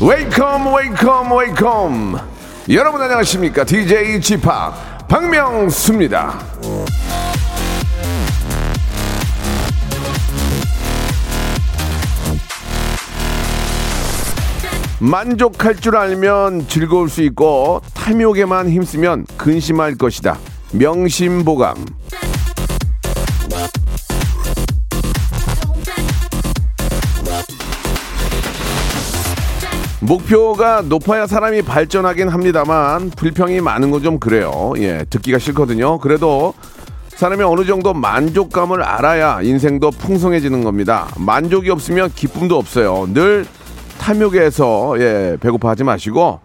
[0.00, 2.20] Welcome, welcome, welcome.
[2.68, 3.64] 여러분 안녕하십니까?
[3.64, 4.48] DJ Chip
[5.08, 6.38] 박명수입니다.
[15.00, 20.38] 만족할 줄 알면 즐거울 수 있고 탐욕에만 힘쓰면 근심할 것이다.
[20.72, 21.86] 명심보감.
[30.00, 34.72] 목표가 높아야 사람이 발전하긴 합니다만 불평이 많은 건 좀 그래요.
[34.78, 35.98] 예, 듣기가 싫거든요.
[35.98, 36.54] 그래도
[37.08, 41.06] 사람이 어느 정도 만족감을 알아야 인생도 풍성해지는 겁니다.
[41.18, 43.06] 만족이 없으면 기쁨도 없어요.
[43.12, 43.44] 늘
[44.00, 46.40] 탐욕에서 예, 배고파하지 마시고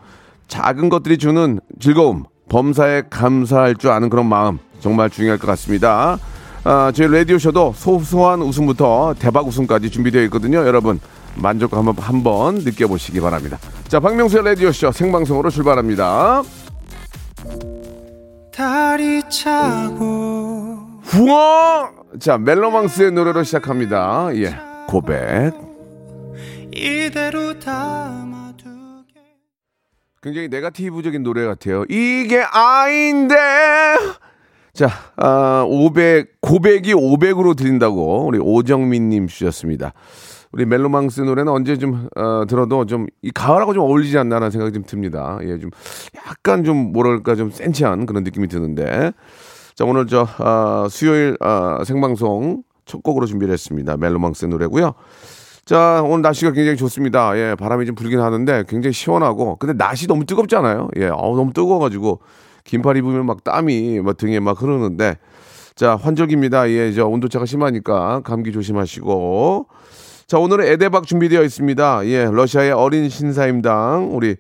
[0.48, 6.20] 작은 것들이 주는 즐거움, 범사에 감사할 줄 아는 그런 마음 정말 중요할 것 같습니다.
[6.66, 10.60] 아, 저희 라디오 쇼도 소소한 웃음부터 대박 웃음까지 준비되어 있거든요.
[10.60, 11.00] 여러분
[11.36, 13.58] 만족감 한번, 한번 느껴보시기 바랍니다.
[13.88, 16.44] 자, 박명수의 라디오 쇼 생방송으로 출발합니다.
[18.54, 20.78] 달이 차고
[21.18, 21.92] 우와!
[22.20, 24.30] 자, 멜로망스의 노래로 시작합니다.
[24.36, 24.56] 예,
[24.88, 25.75] 고백.
[26.76, 29.22] 이대로 담아두게
[30.22, 31.84] 굉장히 네가티브적인 노래 같아요.
[31.90, 33.36] 이게 아인데
[34.74, 39.94] 자, 아, 500 고백이 500으로 드린다고 우리 오정민 님 주셨습니다.
[40.52, 44.84] 우리 멜로망스 노래는 언제 좀 어, 들어도 좀 이 가을하고 좀 어울리지 않나라는 생각이 좀
[44.84, 45.38] 듭니다.
[45.44, 45.70] 예, 좀
[46.16, 49.12] 약간 좀 뭐랄까 좀 센치한 그런 느낌이 드는데
[49.76, 53.98] 자 오늘 저 어, 수요일 어, 생방송 첫 곡으로 준비를 했습니다.
[53.98, 54.94] 멜로망스 노래고요.
[55.66, 57.36] 자, 오늘 날씨가 굉장히 좋습니다.
[57.40, 60.90] 예, 바람이 좀 불긴 하는데 굉장히 시원하고, 근데 날씨 너무 뜨겁잖아요.
[60.98, 62.20] 예, 어우, 너무 뜨거워가지고,
[62.66, 65.18] 긴팔 입으면 막 땀이 막 등에 막 흐르는데,
[65.74, 66.70] 자, 환절기입니다.
[66.70, 69.66] 예, 저 온도차가 심하니까 감기 조심하시고,
[70.28, 72.06] 자, 오늘은 에데박 준비되어 있습니다.
[72.06, 74.36] 예, 러시아의 어린 신사임당, 우리,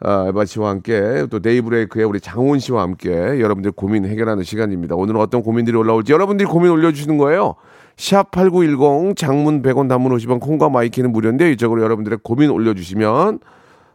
[0.00, 4.96] 아, 에바 씨와 함께, 또 데이브레이크의 우리 장훈 씨와 함께 여러분들 고민 해결하는 시간입니다.
[4.96, 7.54] 오늘은 어떤 고민들이 올라올지 여러분들이 고민 올려주시는 거예요.
[8.00, 13.40] 샵8910 장문 100원 단문 50원 콩과 my K는 무료인데 이쪽으로 여러분들의 고민 올려주시면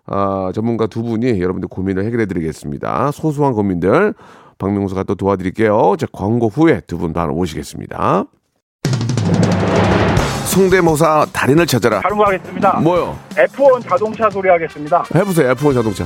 [0.08, 3.10] 아, 전문가 두 분이 여러분들 고민을 해결해 드리겠습니다.
[3.12, 4.14] 소소한 고민들
[4.60, 5.96] 박명수가 또 도와드릴게요.
[5.98, 8.26] 자, 광고 후에 두 분 바로 모시겠습니다.
[10.46, 12.00] 성대모사 달인을 찾아라.
[12.02, 12.80] 다른 거 하겠습니다.
[12.80, 13.18] 뭐요?
[13.32, 15.04] F1 자동차 소리 하겠습니다.
[15.16, 15.52] 해보세요.
[15.56, 16.06] F1 자동차.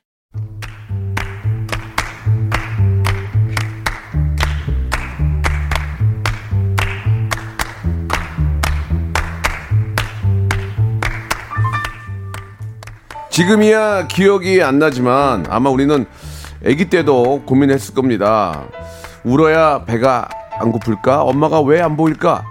[13.31, 16.05] 지금이야 기억이 안 나지만 아마 우리는
[16.65, 18.65] 아기 때도 고민했을 겁니다.
[19.23, 20.27] 울어야 배가
[20.59, 21.21] 안 고플까?
[21.23, 22.43] 엄마가 왜 안 보일까?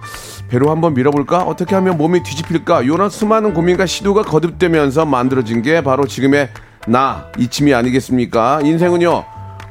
[0.49, 1.43] 배로 한번 밀어볼까?
[1.43, 2.83] 어떻게 하면 몸이 뒤집힐까?
[2.83, 6.49] 이런 수많은 고민과 시도가 거듭되면서 만들어진 게 바로 지금의
[6.89, 8.61] 나, 이침이 아니겠습니까?
[8.65, 9.25] 인생은요,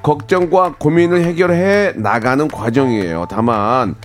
[0.03, 3.25] 걱정과 고민을 해결해 나가는 과정이에요.
[3.29, 3.95] 다만,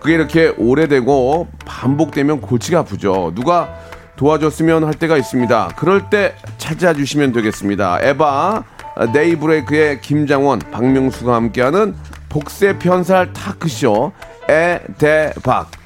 [0.00, 3.32] 그게 이렇게 오래되고 반복되면 골치가 아프죠.
[3.34, 3.74] 누가
[4.18, 5.74] 도와줬으면 할 때가 있습니다.
[5.76, 8.00] 그럴 때 찾아주시면 되겠습니다.
[8.02, 8.64] 에바,
[9.14, 11.94] 네이브레이크의 김장원, 박명수가 함께하는
[12.28, 14.12] 복세 편살 타크쇼
[14.48, 15.77] 에대박.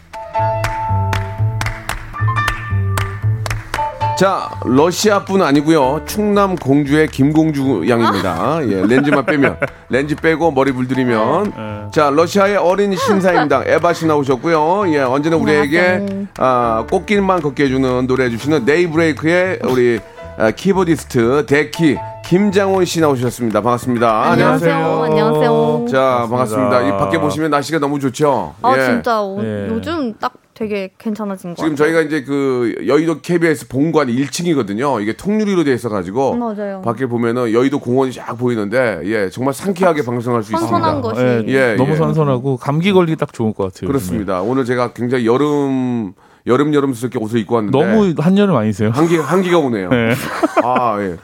[4.22, 6.02] 자, 러시아뿐 아니고요.
[6.06, 8.60] 충남 공주의 김공주 양입니다.
[8.70, 9.56] 예, 렌즈만 빼면
[9.88, 13.64] 렌즈 빼고 머리 물들이면 자, 러시아의 어린 신사입니다.
[13.66, 14.94] 에바 씨 나오셨고요.
[14.94, 19.98] 예, 언제나 우리에게 아, 꽃길만 걷게 해주는 노래 해주시는 네이브레이크의 우리
[20.38, 23.60] 아, 키보디스트 데키 김장원 씨 나오셨습니다.
[23.60, 24.30] 반갑습니다.
[24.30, 25.02] 안녕하세요.
[25.02, 25.86] 안녕하세요.
[25.90, 26.82] 자, 반갑습니다.
[26.82, 28.54] 이 밖에 보시면 날씨가 너무 좋죠.
[28.62, 28.84] 아 예.
[28.84, 29.66] 진짜 오- 예.
[29.68, 31.76] 요즘 딱 되게 괜찮아진 것 지금 같아요.
[31.76, 35.02] 저희가 이제 그 여의도 KBS 본관 1층이거든요.
[35.02, 36.82] 이게 통유리로 돼 있어 가지고 맞아요.
[36.82, 40.70] 밖에 보면은 여의도 공원이 쫙 보이는데 예 정말 상쾌하게 방송할 수 있습니다.
[40.70, 41.96] 선선한 것이 예, 예, 너무 예.
[41.96, 43.88] 선선하고 감기 걸리기 딱 좋을 것 같아요.
[43.88, 44.40] 그렇습니다.
[44.40, 46.12] 오늘 제가 굉장히 여름
[46.46, 47.94] 여름 여름스럽게 옷을 입고 왔는데 요즘에.
[47.94, 48.90] 너무 한여름 아니세요?
[48.90, 49.90] 한기 한기가 오네요.
[49.90, 50.14] 네.
[50.62, 51.16] 아 예.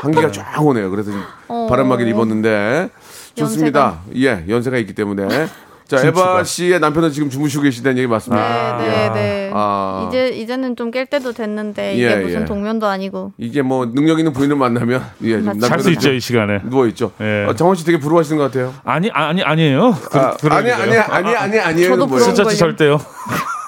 [0.00, 0.90] 한기가 쫙 오네요.
[0.90, 1.66] 그래서 좀 어.
[1.68, 2.88] 바람막이를 입었는데
[3.34, 4.00] 좋습니다.
[4.16, 5.28] 예 연세가 있기 때문에
[5.96, 8.78] 자 에바 씨의 남편은 지금 주무시고 계시다는 얘기 맞습니다.
[8.78, 9.50] 네, 네, 네.
[9.52, 10.06] 아.
[10.08, 12.44] 이제 이제는 좀 깰 때도 됐는데 이게 예, 무슨 예.
[12.44, 16.60] 동면도 아니고 이게 뭐 능력 있는 부인을 만나면 예, 좀잘잘수 남편은 있죠 이 시간에.
[16.64, 17.12] 누워 있죠.
[17.20, 17.46] 예.
[17.48, 18.74] 어, 정원 씨 되게 부러워하시는 것 같아요.
[18.84, 19.92] 아니 아니 아니에요.
[20.10, 20.70] 그, 아, 아니.
[20.70, 21.88] 아니 아니 아니 아니에요.
[21.90, 22.06] 저도?
[22.06, 22.56] 부러운 진짜 걸요.
[22.56, 23.00] 절대요.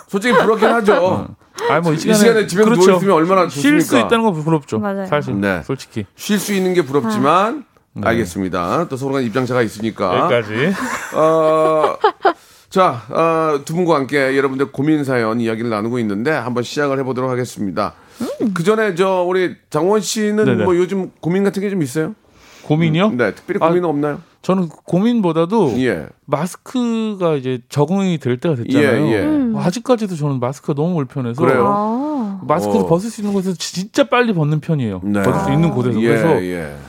[0.08, 1.28] 솔직히 부럽긴 하죠.
[1.70, 2.82] 아니 뭐이 이 시간에, 시간에 집에 그렇죠.
[2.82, 3.68] 누워 있으면 얼마나 좋습니까?
[3.68, 4.78] 쉴 수 있다는 건 부럽죠.
[4.78, 5.06] 맞아요.
[5.06, 5.62] 사실 네.
[5.64, 7.64] 솔직히 쉴 수 있는 게 부럽지만
[8.02, 8.88] 알겠습니다.
[8.88, 10.20] 또 서로가 입장차가 있으니까.
[10.30, 10.72] 여기까지.
[11.14, 11.96] 어,
[12.68, 17.94] 자, 어, 두 분과 함께 여러분들 고민 사연 이야기를 나누고 있는데 한번 시작을 해보도록 하겠습니다.
[18.54, 20.64] 그 전에 저 우리 장원 씨는 네네.
[20.64, 22.14] 뭐 요즘 고민 같은 게 좀 있어요?
[22.64, 23.10] 고민이요?
[23.10, 24.20] 네, 특별히 아, 고민은 없나요?
[24.42, 26.06] 저는 고민보다도 예.
[26.26, 29.06] 마스크가 이제 적응이 될 때가 됐잖아요.
[29.06, 29.18] 예, 예.
[29.22, 29.54] 음.
[29.56, 31.66] 아직까지도 저는 마스크가 너무 불편해서 그래요?
[31.66, 32.86] 아, 마스크를 어.
[32.86, 35.00] 벗을 수 있는 곳에서 진짜 빨리 벗는 편이에요.
[35.04, 35.22] 네.
[35.22, 36.76] 벗을 수 있는 곳에서 예, 그래서 예.
[36.76, 36.83] 그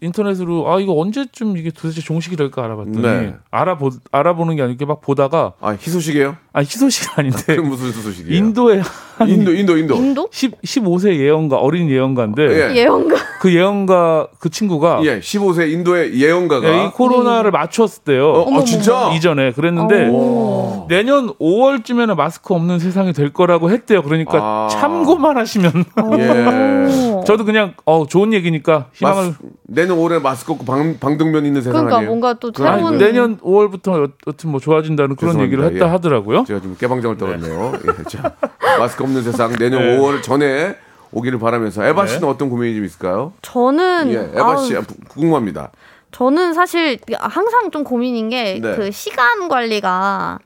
[0.00, 3.36] 인터넷으로 아 이거 언제쯤 이게 도대체 종식이 될까 알아봤더니 네.
[3.50, 6.36] 알아보 알아보는 게 아니고 막 보다가 아, 희소식이에요?
[6.54, 8.36] 아 희소식 아닌데 그럼 무슨 희소식이에요?
[8.36, 8.82] 인도에
[9.16, 9.96] 한 인도, 인도, 인도.
[9.96, 12.76] 인도 10, 15세 예언가 어린 예언가인데 예.
[12.76, 16.68] 예언가 그 예언가 그 친구가 예, 15세 인도의 예언가가.
[16.68, 18.32] 예, 이 코로나를 맞추었대요.
[18.32, 19.10] 어, 아, 진짜?
[19.14, 20.86] 이전에 그랬는데 오.
[20.88, 24.02] 내년 5월쯤에는 마스크 없는 세상이 될 거라고 했대요.
[24.02, 24.68] 그러니까 아.
[24.70, 25.72] 참고만 하시면
[26.18, 27.12] 예.
[27.12, 27.24] 오.
[27.24, 31.72] 저도 그냥 어 좋은 얘기니까 희망을 마스, 내년 올해 마스크 없고 방, 방독면 있는 세상
[31.72, 32.10] 그러니까 아니에요?
[32.10, 35.44] 뭔가 또 아니, 새로운 내년 5월부터 여튼 뭐 좋아진다는 그런 죄송합니다.
[35.44, 35.90] 얘기를 했다 예.
[35.90, 36.41] 하더라고요.
[36.44, 37.72] 제가 좀 깨방정을 떨었네요.
[37.86, 38.34] 예, 자,
[38.78, 39.98] 마스크 없는 세상 내년 네.
[39.98, 40.76] 5월 전에
[41.12, 43.32] 오기를 바라면서 에바 씨는 어떤 고민이 좀 있을까요?
[43.42, 44.74] 저는 예, 에바 아우, 씨
[45.08, 45.70] 궁금합니다.
[46.10, 48.76] 저는 사실 항상 좀 고민인 게 네.
[48.76, 50.38] 그 시간 관리가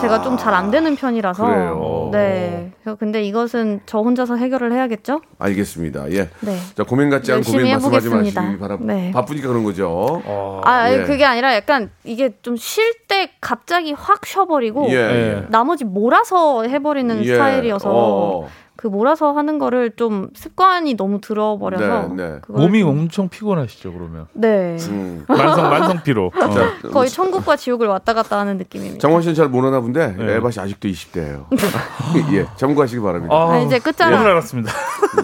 [0.00, 2.08] 제가 좀 잘 안 되는 편이라서 그래요.
[2.12, 2.72] 네.
[2.98, 5.20] 근데 이것은 저 혼자서 해결을 해야겠죠?
[5.38, 6.10] 알겠습니다.
[6.12, 6.28] 예.
[6.40, 6.56] 네.
[6.76, 8.40] 자, 고민 같지 않은 고민 말씀하지 해보겠습니다.
[8.42, 8.94] 마시기 바랍니다.
[8.94, 9.10] 네.
[9.12, 10.22] 바쁘니까 그런 거죠.
[10.64, 11.02] 아, 예.
[11.04, 14.94] 그게 아니라 약간 이게 좀 쉴 때 갑자기 확 쉬어버리고 예.
[14.94, 15.46] 예.
[15.48, 17.32] 나머지 몰아서 해버리는 예.
[17.34, 18.48] 스타일이어서 어.
[18.80, 22.38] 그 몰아서 하는 거를 좀 습관이 너무 들어버려서 네, 네.
[22.48, 25.22] 몸이 좀- 엄청 피곤하시죠 그러면 네 음.
[25.28, 26.32] 만성 만성 피로.
[26.34, 26.50] 어.
[26.50, 28.98] 자, 거의 천국과 지옥을 왔다 갔다 하는 느낌입니다.
[28.98, 30.36] 장원 씨는 잘 모르나 본데 네.
[30.36, 31.44] 에바 씨 아직도 20대예요.
[32.32, 33.34] 예, 참고하시기 바랍니다.
[33.34, 34.72] 아, 아, 이제 끝자락 알았습니다.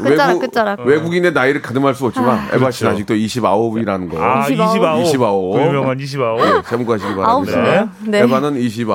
[0.04, 3.14] 끝자락 끝자락 외국인의 나이를 가늠할 수 없지만 에바 씨는 그렇죠.
[3.14, 4.22] 아직도 29이라는 거.
[4.22, 4.62] 아 29.
[4.64, 5.00] 29.
[5.00, 5.52] 29.
[5.54, 6.22] 그 유명한 29.
[6.40, 7.30] 예, 참고하시기 바랍니다.
[7.30, 7.88] 아홉이네요.
[8.08, 8.18] 네.
[8.20, 8.92] 에바는 29.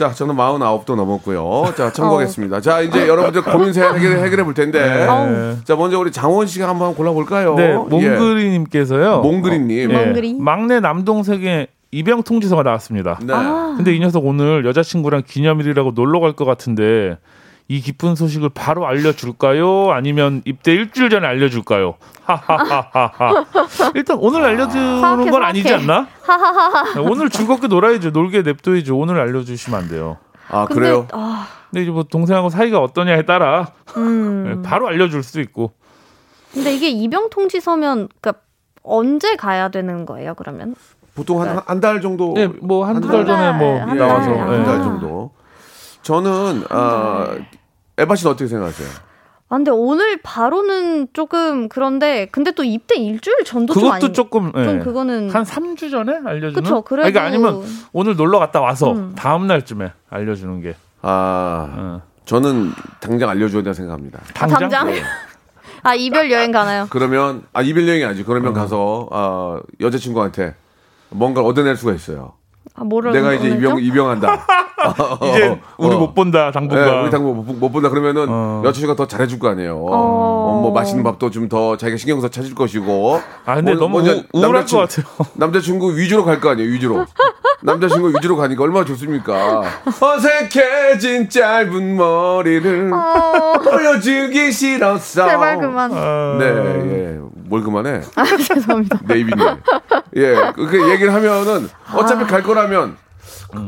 [0.00, 1.74] 자, 저는 49도 넘었고요.
[1.76, 2.62] 자, 참고하겠습니다.
[2.62, 4.80] 자, 이제 여러분들 고민 사연 해결해, 해결해 볼 텐데.
[4.80, 5.56] 네.
[5.64, 7.54] 자, 먼저 우리 장원 씨가 한번 골라볼까요?
[7.54, 7.74] 네, 예.
[7.74, 9.20] 몽그리님께서요.
[9.20, 9.90] 몽그리님.
[9.90, 10.38] 예, 몽그리.
[10.40, 13.18] 막내 남동생의 입양 통지서가 나왔습니다.
[13.22, 13.34] 네.
[13.76, 17.18] 근데 이 녀석 오늘 여자친구랑 기념일이라고 놀러 갈 것 같은데
[17.70, 19.92] 이 기쁜 소식을 바로 알려줄까요?
[19.92, 21.94] 아니면 입대 일주일 전에 알려줄까요?
[22.24, 23.44] 하하하하하.
[23.94, 25.84] 일단 오늘 알려주는 사악해, 건 아니지 사악해.
[25.84, 26.08] 않나?
[27.08, 28.10] 오늘 즐겁게 놀아야죠.
[28.10, 28.98] 놀게 냅둬야죠.
[28.98, 30.16] 오늘 알려주시면 안 돼요.
[30.48, 31.06] 아, 근데 그래요?
[31.12, 34.62] 아, 근데 이제 뭐 동생하고 사이가 어떠냐에 따라 음.
[34.62, 35.70] 네, 바로 알려줄 수도 있고.
[36.52, 38.42] 근데 이게 입영 통지서면 그러니까
[38.82, 40.34] 언제 가야 되는 거예요?
[40.34, 40.74] 그러면
[41.14, 42.32] 보통 한 한달 정도.
[42.34, 44.34] 네, 뭐 한두 한달 전에 뭐 달, 한 나와서.
[44.34, 44.48] 달.
[44.48, 44.82] 한달 예.
[44.82, 45.30] 정도.
[46.02, 47.36] 저는, 아,
[48.00, 48.88] 에바 씨는 어떻게 생각하세요?
[49.52, 54.52] 아, 근데 오늘 바로는 조금 그런데 근데 또 입대 일주일 전도 좀 그것도 아니 조금
[54.56, 54.64] 예.
[54.64, 56.52] 좀 그거는 한 3주 전에 알려주는?
[56.54, 59.14] 그쵸, 아니, 그래도- 그러니까 아니면 오늘 놀러 갔다 와서 음.
[59.16, 62.02] 다음 날쯤에 알려주는 게 아, 어.
[62.26, 64.20] 저는 당장 알려줘야 된다고 생각합니다.
[64.38, 65.02] 아, 당장 네.
[65.82, 66.86] 아 이별 여행 가나요?
[66.90, 68.24] 그러면, 아, 이별 여행이 아니지.
[68.24, 70.54] 그러면 가서, 아, 여자친구한테
[71.08, 72.34] 뭔가를 얻어낼 수가 있어요.
[72.74, 73.48] 아, 뭐를 내가 이제?
[73.48, 74.46] 입영 입영한다.
[75.28, 75.98] 이제 우리 어.
[75.98, 76.84] 못 본다 당분간.
[76.86, 78.62] 네, 우리 당분 못, 못 본다 그러면은 어.
[78.64, 79.76] 여자친구가 더 잘해줄 거 아니에요.
[79.76, 83.20] 어, 뭐 맛있는 밥도 좀 더 자기가 신경 써서 찾을 것이고.
[83.44, 85.26] 아 근데 뭐, 너무 먼저 우- 우울할 남자친- 것 같아요.
[85.34, 87.04] 남자친구 위주로 갈 거 아니에요, 위주로.
[87.62, 89.62] 남자친구 위주로 가니까 얼마나 좋습니까?
[90.00, 92.90] 어색해진 짧은 머리를
[93.64, 95.24] 보여주기 싫었어.
[95.24, 95.90] 어, 제발 그만.
[95.92, 97.18] 아, 네, 예.
[97.50, 98.02] 뭘 그만해?
[98.14, 99.00] 아, 죄송합니다.
[99.08, 99.46] 네이비님.
[100.16, 102.96] 예, 그 얘기를 하면은 어차피 갈 거라면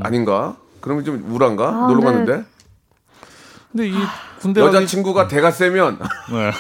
[0.02, 0.56] 아닌가?
[0.80, 1.68] 그러면 좀 우울한가?
[1.68, 2.04] 아, 놀러 네.
[2.04, 2.44] 갔는데
[3.72, 3.94] 근데 이
[4.40, 5.98] 군대 여자친구가 대가 세면
[6.30, 6.52] 네.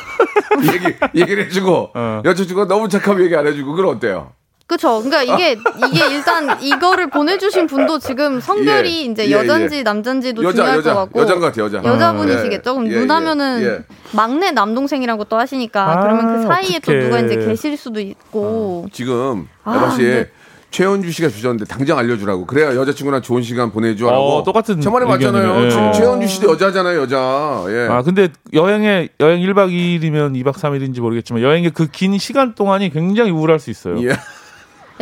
[0.72, 2.22] 얘기 얘기를 해주고 어.
[2.24, 4.32] 여자친구가 너무 착하면 얘기 안 해주고 그럼 어때요?
[4.72, 5.02] 그쵸.
[5.02, 9.10] 그러니까 이게 이게 일단 이거를 보내주신 분도 지금 성별이 예.
[9.10, 9.82] 이제 예, 여잔지 예.
[9.82, 11.82] 남잔지도 여자 중요할 여자 것 같고 여잔 것 같아 여자.
[11.84, 12.74] 여자분이시겠죠.
[12.74, 13.84] 그럼 예, 예, 누나면은 예.
[14.12, 16.98] 막내 남동생이라고 또 하시니까 아, 그러면 그 사이에 또 어떡해.
[17.04, 20.30] 누가 이제 계실 수도 있고 지금 아, 에바 씨 네.
[20.70, 24.22] 최현주 씨가 주셨는데 당장 알려주라고 그래야 여자친구랑 좋은 시간 보내줘라고.
[24.38, 25.66] 어, 똑같은 저 말이 맞잖아요.
[25.66, 25.70] 예.
[25.92, 27.64] 최현주 씨도 여자잖아요 여자.
[27.68, 27.88] 예.
[27.90, 33.30] 아 근데 여행에 여행 1박 2일이면 2박 3일인지 모르겠지만 여행의 그 긴 시간 동안이 굉장히
[33.32, 34.02] 우울할 수 있어요.
[34.02, 34.14] 예.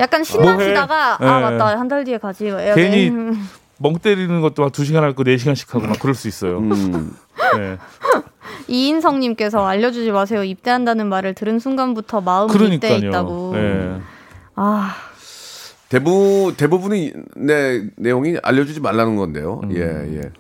[0.01, 1.33] 약간 신나시다가 뭐해?
[1.33, 1.43] 아 예.
[1.59, 3.39] 맞다 한 달 뒤에 가지 괜히 돼.
[3.83, 6.59] 멍 때리는 것도 막 2시간 할 거 4시간씩 하고 막 그럴 수 있어요.
[6.59, 7.15] 음.
[7.57, 7.77] 네.
[8.69, 10.45] 이인성님께서 알려주지 마세요.
[10.45, 12.97] 입대한다는 말을 들은 순간부터 마음이 그러니까요.
[12.97, 13.53] 있다고.
[13.55, 13.99] 네.
[14.55, 14.95] 아
[15.89, 19.61] 대부 대부분의 내 내용이 알려주지 말라는 건데요.
[19.65, 19.73] 음.
[19.77, 20.31] 예 예.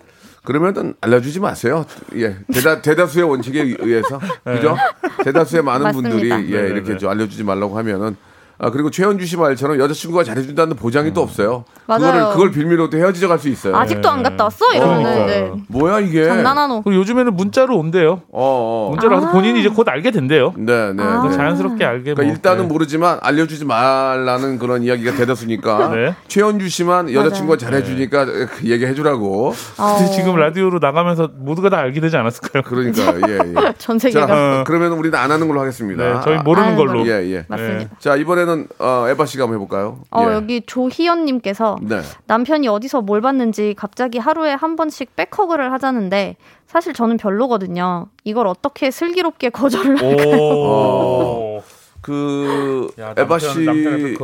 [0.44, 1.84] 그러면은 알려주지 마세요.
[2.16, 4.76] 예 대다 대다수의 원칙에 의해서 그죠?
[5.24, 6.08] 대다수의 많은 맞습니다.
[6.10, 6.98] 분들이 예 네, 네, 이렇게 네.
[6.98, 8.16] 좀 알려주지 말라고 하면은
[8.62, 11.64] 아 그리고 최현주 씨 말처럼 여자친구가 잘해준다는 보장이 또 없어요.
[11.86, 12.00] 맞아요.
[12.00, 13.74] 그거를 그걸 빌미로 또 헤어지져 갈수 있어요.
[13.74, 14.66] 아직도 안 갔다 왔어?
[14.74, 15.24] 이러면은.
[15.24, 16.26] 이제 뭐야 이게?
[16.26, 16.82] 장난하노.
[16.82, 18.20] 그리고 요즘에는 문자로 온대요.
[18.30, 18.90] 어, 어.
[18.90, 20.52] 문자로 와서 본인이 이제 곧 알게 된대요.
[20.58, 21.02] 네, 네.
[21.02, 21.26] 아.
[21.26, 21.34] 네.
[21.34, 22.32] 자연스럽게 알게 그러니까 뭐.
[22.32, 22.68] 일단은 네.
[22.68, 26.14] 모르지만 알려주지 말라는 그런 이야기가 대다수니까 네.
[26.28, 32.14] 최현주 씨만 여자친구가 잘해주니까 그 얘기해주라고 어, 근데 지금 라디오로 나가면서 모두가 다 알게 되지
[32.18, 32.62] 않았을까요?
[32.64, 33.72] 그러니까 예, 예.
[33.78, 36.04] 전 세계가 자, 그러면 우리는 안 하는 걸로 하겠습니다.
[36.04, 36.90] 네, 저희 모르는 걸로.
[36.90, 37.06] 걸로.
[37.06, 37.44] 예, 예.
[37.48, 37.90] 맞습니다.
[37.98, 40.00] 자, 이번에는 어, 에바 씨가 한번 해볼까요?
[40.10, 40.34] 어 예.
[40.34, 42.00] 여기 조희연님께서 네.
[42.26, 48.06] 남편이 어디서 뭘 봤는지 갑자기 하루에 한 번씩 백허그를 하자는데 사실 저는 별로거든요.
[48.24, 51.62] 이걸 어떻게 슬기롭게 거절을 할 오.
[52.02, 54.16] 그 야, 에바 남편, 씨.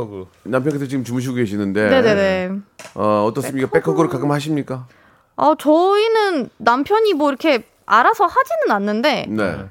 [0.43, 2.51] 남편께서 지금 주무시고 계시는데 네네네.
[2.95, 3.69] 어, 어떻습니까?
[3.69, 4.87] 백허그를 가끔 하십니까?
[5.35, 9.65] 어 저희는 남편이 뭐 이렇게 알아서 하지는 않는데 네.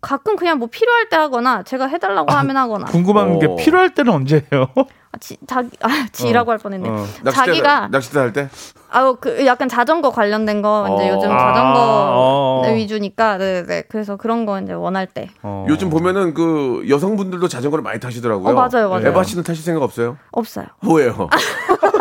[0.00, 3.38] 가끔 그냥 뭐 필요할 때 하거나 제가 해달라고 하면 하거나 궁금한 어.
[3.38, 4.68] 게 필요할 때는 언제예요?
[5.10, 6.88] 아, 지, 자기 아 지라고 할 뻔했네.
[6.88, 7.04] 어.
[7.32, 8.48] 자기가 낚싯대 할 때?
[8.90, 11.14] 아우 그 약간 자전거 관련된 거 이제 어.
[11.16, 11.80] 요즘 아, 자전거
[12.14, 12.72] 어.
[12.74, 15.66] 위주니까 네네 그래서 그런 거 이제 원할 때 어.
[15.68, 18.50] 요즘 보면은 그 여성분들도 자전거를 많이 타시더라고요.
[18.50, 19.08] 어, 맞아요, 맞아요.
[19.08, 20.16] 에바 씨는 타실 생각 없어요?
[20.30, 20.66] 없어요.
[20.88, 21.28] 왜요?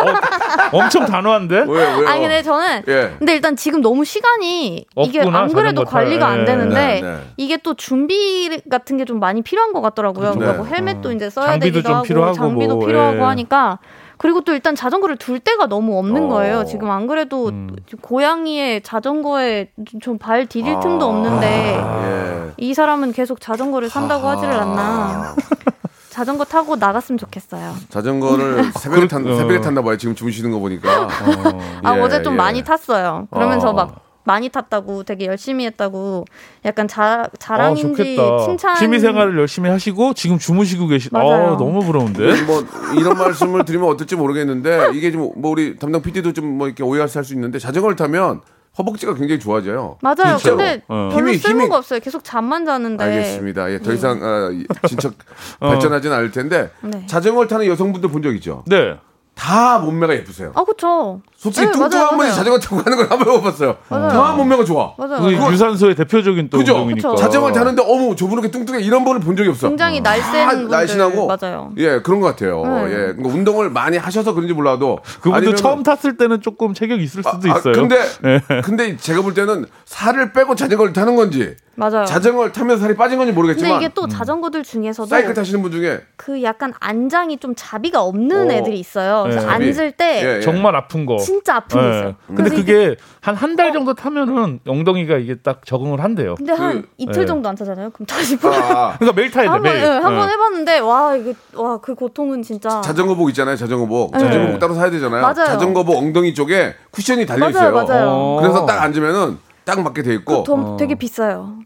[0.71, 1.55] 엄청 단호한데?
[1.67, 1.97] 왜요?
[1.97, 2.07] 왜요?
[2.07, 3.15] 아니 근데 저는 예.
[3.17, 5.91] 근데 일단 지금 너무 시간이 이게 없구나, 안 그래도 자전거.
[5.91, 6.45] 관리가 안 예.
[6.45, 7.17] 되는데 네, 네.
[7.37, 10.31] 이게 또 준비 같은 게 좀 많이 필요한 것 같더라고요.
[10.33, 10.75] 그러니까 뭐 네.
[10.75, 13.21] 헬멧도 이제 써야 장비도 되기도 좀 하고 필요하고 장비도 뭐, 필요하고 예.
[13.21, 13.79] 하니까
[14.17, 16.27] 그리고 또 일단 자전거를 둘 데가 너무 없는 어.
[16.27, 16.65] 거예요.
[16.65, 17.75] 지금 안 그래도 음.
[18.01, 19.69] 고양이의 자전거에
[20.01, 20.79] 좀 발 디딜 아.
[20.79, 22.51] 틈도 없는데 예.
[22.57, 25.35] 이 사람은 계속 자전거를 산다고 하지를 않나.
[26.17, 27.75] 자전거 타고 나갔으면 좋겠어요.
[27.89, 29.37] 자전거를 새벽에 탄 그- 어.
[29.37, 29.97] 새벽에 탔나 봐요.
[29.97, 31.07] 지금 주무시는 거 보니까.
[31.83, 32.37] 아 예, 어제 좀 예.
[32.37, 33.27] 많이 탔어요.
[33.29, 33.73] 그러면서 어.
[33.73, 36.25] 막 많이 탔다고 되게 열심히 했다고
[36.65, 38.45] 약간 자, 아, 자랑인지 좋겠다.
[38.45, 41.09] 칭찬 취미 생활을 열심히 하시고 지금 주무시고 계시.
[41.11, 41.53] 맞아요.
[41.53, 42.41] 아, 너무 부러운데.
[42.45, 42.65] 뭐
[42.99, 47.07] 이런 말씀을 드리면 어떨지 모르겠는데 이게 좀 뭐 우리 담당 PD도 좀 뭐 이렇게 오해할
[47.07, 48.41] 수 있는데 자전거를 타면
[48.77, 49.97] 허벅지가 굉장히 좋아져요.
[50.01, 50.37] 맞아요.
[50.37, 50.57] 진짜로.
[50.57, 51.09] 근데 어.
[51.11, 51.99] 별로 힘이- 쓸모가 힘이- 없어요.
[51.99, 53.03] 계속 잠만 자는데.
[53.03, 53.71] 알겠습니다.
[53.71, 55.13] 예, 더 이상 어, 이- 진척
[55.59, 55.69] 어.
[55.69, 57.05] 발전하지는 않을 텐데 네.
[57.07, 58.63] 자전거를 타는 여성분들 본 적 있죠?
[58.67, 58.97] 네.
[59.35, 60.51] 다 몸매가 예쁘세요.
[60.55, 61.21] 아 그쵸.
[61.37, 62.33] 솔직히 네, 뚱뚱한 맞아요, 분이 맞아요.
[62.33, 63.77] 자전거 타고 가는 걸 한번 해봤어요.
[63.89, 64.09] 맞아요.
[64.09, 64.93] 다 몸매가 좋아.
[64.97, 65.21] 맞아요.
[65.21, 65.35] 그게.
[65.35, 66.73] 유산소의 대표적인 또 그죠?
[66.73, 67.11] 운동이니까.
[67.11, 67.21] 그쵸.
[67.21, 69.67] 자전거를 타는데 어머 저분 이렇게 뚱뚱해 이런 분을 본 적이 없어.
[69.69, 71.71] 굉장히 다 날쌘 분들 날씬하고 맞아요.
[71.77, 72.63] 예 그런 것 같아요.
[72.65, 72.83] 네.
[72.85, 77.03] 예 그러니까 운동을 많이 하셔서 그런지 몰라도 그분도 아니면은- 처음 탔을 때는 조금 체격 이
[77.03, 77.73] 있을 수도 아, 있어요.
[77.73, 78.41] 근데 네.
[78.63, 82.05] 근데 제가 볼 때는 살을 빼고 자전거를 타는 건지 맞아요.
[82.05, 85.07] 자전거를 타면서 살이 빠진 건지 근데 모르겠지만 이게 또 자전거들 중에서도 음.
[85.07, 88.53] 사이클 타시는 분 중에 그 약간 안장이 좀 자비가 없는 어.
[88.53, 89.21] 애들이 있어요.
[89.23, 89.45] 그래서 네.
[89.45, 89.65] 자비.
[89.67, 90.41] 앉을 때 예, 예.
[90.41, 91.19] 정말 아픈 거.
[91.27, 91.97] 진짜 아픈 게 네.
[91.97, 92.15] 있어요.
[92.27, 96.35] 근데 그래서 이게- 그게 한 한 달 정도 타면은 엉덩이가 이게 딱 적응을 한대요.
[96.35, 97.25] 근데 한 그- 이틀 네.
[97.25, 97.89] 정도 안 타잖아요.
[97.89, 99.49] 그럼 다시 뭐 아, 그러니까 매일 타야 돼.
[99.49, 99.83] 한번 매일.
[99.83, 100.33] 예, 한번 네.
[100.33, 103.55] 해봤는데 와 이게 와 그 고통은 진짜 자전거복 있잖아요.
[103.57, 104.11] 자전거복.
[104.13, 104.19] 네.
[104.19, 105.21] 자전거복 따로 사야 되잖아요.
[105.21, 105.33] 맞아요.
[105.45, 107.71] 자전거복 엉덩이 쪽에 쿠션이 달려 있어요.
[107.73, 108.07] 맞아요, 맞아요.
[108.09, 108.37] 어.
[108.41, 111.57] 그래서 딱 앉으면은 딱 맞게 돼 있고 돈 되게 비싸요.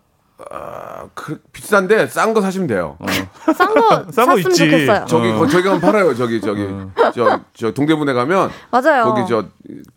[1.13, 2.97] 그, 비싼데 싼 거 사시면 돼요.
[3.55, 4.69] 싼거 싼거 샀으면 있지.
[4.69, 5.05] 좋겠어요.
[5.07, 6.15] 저기 거, 저기 가면 팔아요.
[6.15, 6.67] 저기 저기
[7.13, 9.03] 저, 저 동대문에 가면 맞아요.
[9.05, 9.45] 거기 저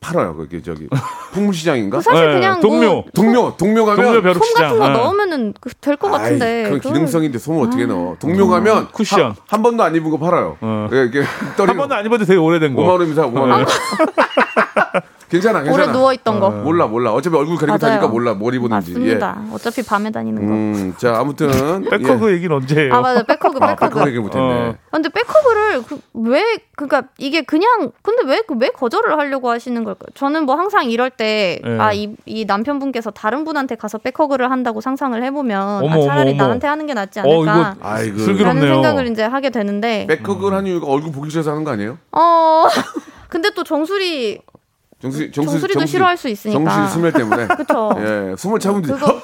[0.00, 0.36] 팔아요.
[0.36, 0.88] 거기 저기
[1.32, 2.00] 풍물시장인가?
[2.00, 2.86] 사실 네, 그냥 동묘.
[2.86, 4.62] 뭐 동묘 동묘 가면 동료 솜 벼룩시장.
[4.64, 4.88] 같은 거 어.
[4.88, 6.64] 넣으면은 될 것 같은데.
[6.64, 8.16] 그걸- 기능성인데 솜을 어떻게 넣어?
[8.18, 9.20] 동묘 가면 쿠션.
[9.20, 10.56] 한, 한 번도 안 입은 거 팔아요.
[10.60, 10.88] 어.
[10.92, 11.22] 예, 이게
[11.56, 12.82] 떨이 한 번도 안 입어도 되게 오래된 거.
[12.82, 13.66] 5만 원이면 사 5만 원.
[15.34, 15.84] 괜찮아, 괜찮아.
[15.84, 16.50] 오래 누워 있던 거.
[16.50, 17.12] 몰라, 몰라.
[17.12, 17.78] 어차피 얼굴 가리고 맞아요.
[17.98, 18.92] 다니까 몰라 뭘 입었는지.
[18.92, 19.42] 맞습니다.
[19.52, 20.46] 어차피 밤에 다니는 예.
[20.46, 20.52] 거.
[20.52, 21.48] 음, 자 아무튼
[21.90, 22.94] 백허그 얘기는 언제 해요?
[22.94, 23.88] 아 맞아 백허그 아, 백허그.
[23.94, 24.46] 백허그 얘기 못 했네.
[24.52, 24.70] 어.
[24.70, 26.42] 아, 근데 백허그를 그, 왜
[26.76, 30.08] 그러니까 이게 그냥 근데 왜그왜 거절을 하려고 하시는 걸까요?
[30.14, 31.78] 저는 뭐 항상 이럴 때 네.
[31.78, 36.38] 아이 이 남편분께서 다른 분한테 가서 백허그를 한다고 상상을 해 보면 어머, 아, 차라리 어머,
[36.38, 36.44] 어머.
[36.44, 37.74] 나한테 하는 게 낫지 어, 않을까.
[37.78, 38.18] 이거 아이고.
[38.18, 38.64] 슬기롭네요.
[38.64, 41.98] 라는 생각을 이제 하게 되는데 백허그를 한 이유가 얼굴 보기 싫어서 하는 거 아니에요?
[42.12, 42.64] 어
[43.28, 44.40] 근데 또 정수리
[45.04, 46.58] 정수리, 정수리도 싫어할 수 있으니까.
[46.70, 47.46] 정수리 smell 때문에.
[47.56, 48.94] 그쵸 예, 숨을 참으면 되죠.
[48.96, 49.20] 그거-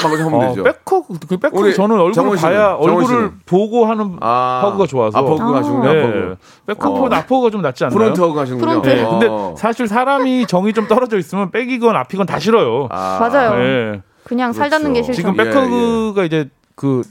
[0.00, 0.62] 방금 하면 어, 되죠.
[0.64, 3.32] 백허그 그 우리 저는 씨는, 봐야 얼굴을.
[3.46, 5.18] 보고 하는 아, 허그가 좋아서.
[5.18, 5.56] 앞허그 아.
[5.58, 5.92] 하시군요.
[5.92, 6.00] 네.
[6.02, 6.36] 앞허그.
[6.66, 7.18] 백허그보다 어.
[7.20, 7.96] 앞허그가 좀 낫지 않나요?
[7.98, 8.82] front hug 하시는군요.
[8.82, 8.88] front.
[8.88, 9.10] 네, 어.
[9.18, 9.28] 근데
[9.60, 12.88] 사실 사람이 정이 좀 떨어져 있으면 백이건 앞이건 다 싫어요.
[12.90, 13.56] 아, 맞아요.
[13.56, 14.02] 네.
[14.24, 15.12] 그냥 살 닿는 게 그렇죠.
[15.14, 15.32] 싫죠.
[15.32, 17.02] 지금 예, 백허그가 이제 그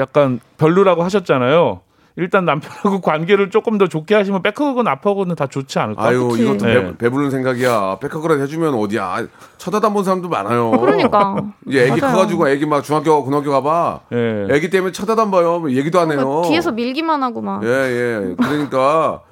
[0.00, 1.80] 약간 별로라고 하셨잖아요.
[2.16, 6.04] 일단 남편하고 관계를 조금 더 좋게 하시면 백허그건 앞허그는 다 좋지 않을까?
[6.04, 6.42] 아유 그치.
[6.44, 6.74] 이것도 네.
[6.74, 7.98] 배, 배부른 생각이야.
[8.00, 9.04] 백허그라도 해주면 어디야?
[9.04, 9.26] 아,
[9.58, 10.70] 쳐다도 안본 사람도 많아요.
[10.70, 12.14] 그러니까 이제 애기 맞아요.
[12.14, 14.00] 커가지고 애기 막 중학교 고등학교 가봐.
[14.12, 14.46] 예.
[14.50, 15.58] 애기 때문에 쳐다도 안 봐요.
[15.58, 16.18] 뭐 얘기도 안 해요.
[16.20, 18.34] 그러니까 뒤에서 밀기만 하고 막 예, 예.
[18.36, 19.22] 그러니까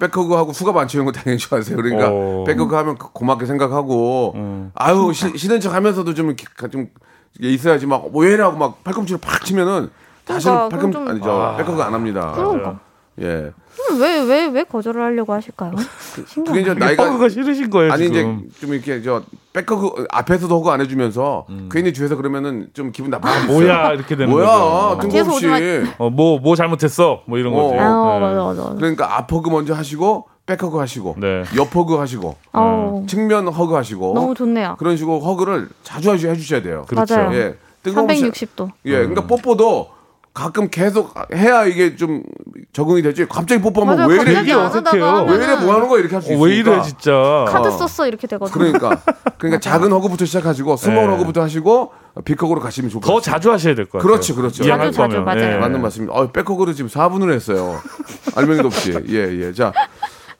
[0.00, 1.76] 백허그 하고 수갑 안 채우는 거 당연히 좋아하세요.
[1.76, 2.44] 그러니까 어.
[2.44, 4.72] 백허그 하면 고- 고맙게 생각하고 음.
[4.74, 6.88] 아유 시, 싫은 척 하면서도 좀, 이렇게 가- 좀
[7.38, 9.90] 이게 있어야지 막뭐왜 이러고 막 팔꿈치를 팍 치면은
[10.24, 11.30] 다시는 그러니까, 좀- 아니죠.
[11.30, 11.56] 아.
[11.56, 12.32] 백허그 안 합니다.
[12.34, 12.78] 그러니까
[13.20, 13.52] 예.
[13.98, 15.72] 왜왜 왜 거절을 하려고 하실까요?
[16.46, 18.48] 그게 이제 나이가 허그가 싫으신 거예요 아니 이제 지금.
[18.60, 23.28] 좀 이렇게 저 백허그 앞에서도 허그 안 해주면서 괜히 뒤에서 그러면은 좀 기분 나빠.
[23.40, 23.46] 음.
[23.48, 24.98] 뭐야 이렇게 되는 뭐야 거죠.
[25.08, 25.46] 뜬금없이.
[25.48, 27.76] 오지 어뭐뭐 뭐 잘못했어 뭐 이런 거지.
[27.76, 27.80] 어.
[27.80, 28.20] 아 네.
[28.20, 28.74] 맞아 맞아.
[28.76, 31.44] 그러니까 앞허그 먼저 하시고 백허그 하시고 네.
[31.56, 34.76] 옆허그 하시고 어 측면 허그 하시고 너무 좋네요.
[34.78, 36.84] 그런 식으로 허그를 자주 자주 해주셔야 돼요.
[36.88, 37.16] 그렇죠.
[37.16, 37.34] 맞아요.
[37.34, 38.70] 예, 뜬금없이 360도.
[38.86, 39.88] 예, 그러니까 뽀뽀도
[40.34, 42.22] 가끔 계속 해야 이게 좀
[42.72, 43.26] 적응이 되지.
[43.28, 44.08] 갑자기 뽀뽀하면 맞아요.
[44.08, 44.24] 왜 이래?
[44.24, 45.04] 갑자기 이게 안 어색해요.
[45.04, 45.44] 하다가 왜 이래?
[45.44, 46.00] 하면은 뭐 하는 거야?
[46.00, 46.70] 이렇게 할 수 어, 있으니까.
[46.70, 47.44] 왜 이래 진짜.
[47.48, 47.70] 카드 어.
[47.70, 48.52] 썼어 이렇게 되거든요.
[48.58, 49.02] 그러니까
[49.36, 51.06] 그러니까 작은 허그부터 시작하시고 small 네.
[51.12, 51.92] 허그부터 하시고
[52.24, 53.32] big 허그로 가시면 좋을 것 더 같아요.
[53.32, 54.08] 자주 하셔야 될 것 같아요.
[54.10, 54.64] 그렇죠, 그렇죠.
[54.64, 55.24] 이왕 할 자주, 자주, 거면.
[55.26, 55.54] 맞아요.
[55.54, 55.58] 예.
[55.58, 56.18] 맞는 말씀입니다.
[56.18, 57.78] 어, 백허그를 지금 4분을 했어요.
[58.34, 58.92] 알맹이도 없이.
[59.10, 59.52] 예, 예.
[59.52, 59.72] 자,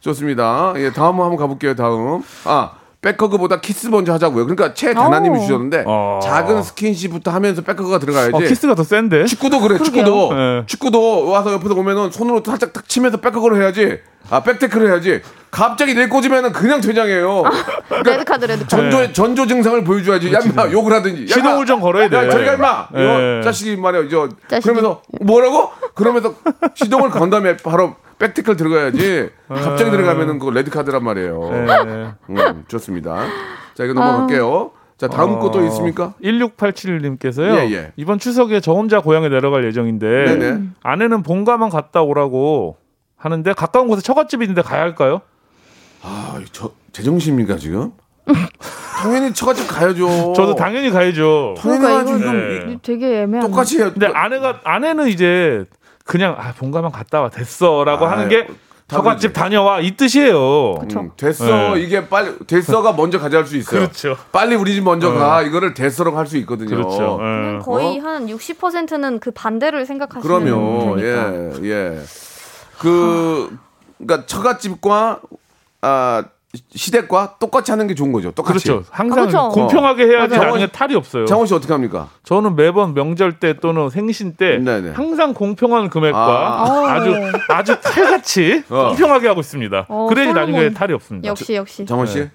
[0.00, 0.72] 좋습니다.
[0.76, 1.74] 예, 다음 한번 가볼게요.
[1.74, 2.22] 다음.
[2.44, 4.44] 아, 백허그보다 키스 먼저 하자고요.
[4.46, 5.40] 그러니까 최다나님이 오.
[5.40, 6.20] 주셨는데 어.
[6.22, 8.30] 작은 스킨십부터 하면서 백허그가 들어가야지.
[8.32, 9.24] 어, 키스가 더 센데.
[9.26, 9.76] 축구도 그래.
[9.78, 10.62] 축구도 네.
[10.66, 13.98] 축구도 와서 옆에서 보면은 손으로 살짝 탁 치면서 백허그를 해야지.
[14.30, 15.20] 아, 백태클을 해야지.
[15.50, 17.42] 갑자기 내 꽂으면은 그냥 퇴장이에요.
[18.04, 18.68] 레드 카드 레드 카드.
[18.68, 20.32] 전조 전조 증상을 보여줘야지.
[20.32, 21.26] 야, 임마 욕을 하든지.
[21.26, 22.16] 시동을 좀 걸어야 돼.
[22.16, 22.88] 야, 저리 가 임마.
[22.96, 23.02] 예.
[23.02, 24.08] 이거 자식이 말이야.
[24.08, 24.62] 저 자식이.
[24.62, 25.70] 그러면서 뭐라고?
[25.94, 26.34] 그러면서
[26.74, 29.30] 시동을 건 다음에 바로 백태클 들어가야지.
[29.48, 31.50] 갑자기 들어가면은 그 레드 카드란 말이에요.
[31.52, 32.14] 예.
[32.30, 33.26] 음, 좋습니다.
[33.74, 34.70] 자, 이거 넘어갈게요.
[34.98, 36.14] 자, 다음 거또 있습니까?
[36.22, 37.56] 1687님께서요.
[37.56, 37.92] 예, 예.
[37.96, 40.62] 이번 추석에 저 혼자 고향에 내려갈 예정인데 네네.
[40.82, 42.76] 아내는 본가만 갔다 오라고
[43.16, 45.20] 하는데 가까운 곳에 처갓집이 있는데 가야 할까요?
[46.02, 47.92] 아, 저 제정신입니까 지금?
[49.02, 50.32] 당연히 처갓집 가야죠.
[50.36, 51.54] 저도 당연히 가야죠.
[51.58, 52.24] 당연히 그러니까 가야죠.
[52.24, 52.78] 이거 네.
[52.82, 53.50] 되게 애매한.
[53.50, 53.90] 똑같이 해요.
[53.92, 55.64] 근데 아내가 아내는 이제
[56.04, 58.52] 그냥 아 본가만 갔다 와 됐어라고 아, 하는 게다
[58.88, 59.40] 처갓집 그러지.
[59.40, 60.74] 다녀와 이 뜻이에요.
[60.74, 61.74] 음, 됐어.
[61.74, 61.80] 네.
[61.80, 63.80] 이게 빨리 됐어가 먼저 할수 있어요.
[63.80, 64.16] 그렇죠.
[64.32, 65.42] 빨리 우리 집 먼저 가.
[65.42, 66.68] 이거를 됐어라고 할수 있거든요.
[66.68, 67.18] 그렇죠.
[67.20, 67.24] 예.
[67.24, 70.94] 음, 거의 한 60%는 그 반대를 생각하시는 그럼요.
[70.96, 71.34] 분이니까.
[71.64, 72.00] 예, 예.
[72.78, 73.56] 그,
[73.98, 75.20] 그러니까 처갓집과
[75.80, 76.24] 아
[76.74, 78.30] 시댁과 똑같이 하는 게 좋은 거죠.
[78.32, 78.64] 똑같이.
[78.68, 78.84] 그렇죠.
[78.90, 79.48] 항상 아, 그렇죠.
[79.48, 80.48] 공평하게 해야지 맞아요.
[80.48, 81.24] 나중에 탈이 없어요.
[81.24, 82.10] 장원 씨 어떻게 합니까?
[82.24, 84.90] 저는 매번 명절 때 또는 생신 때 네네.
[84.90, 86.94] 항상 공평한 금액과 아.
[86.94, 87.02] 아.
[87.02, 87.14] 주
[87.48, 88.88] 아주 칼같이 어.
[88.88, 89.86] 공평하게 하고 있습니다.
[89.88, 90.34] 어, 그래야지.
[90.34, 91.26] 나중에 탈이 없습니다.
[91.26, 91.86] 역시 역시.
[91.86, 92.28] 장원 씨,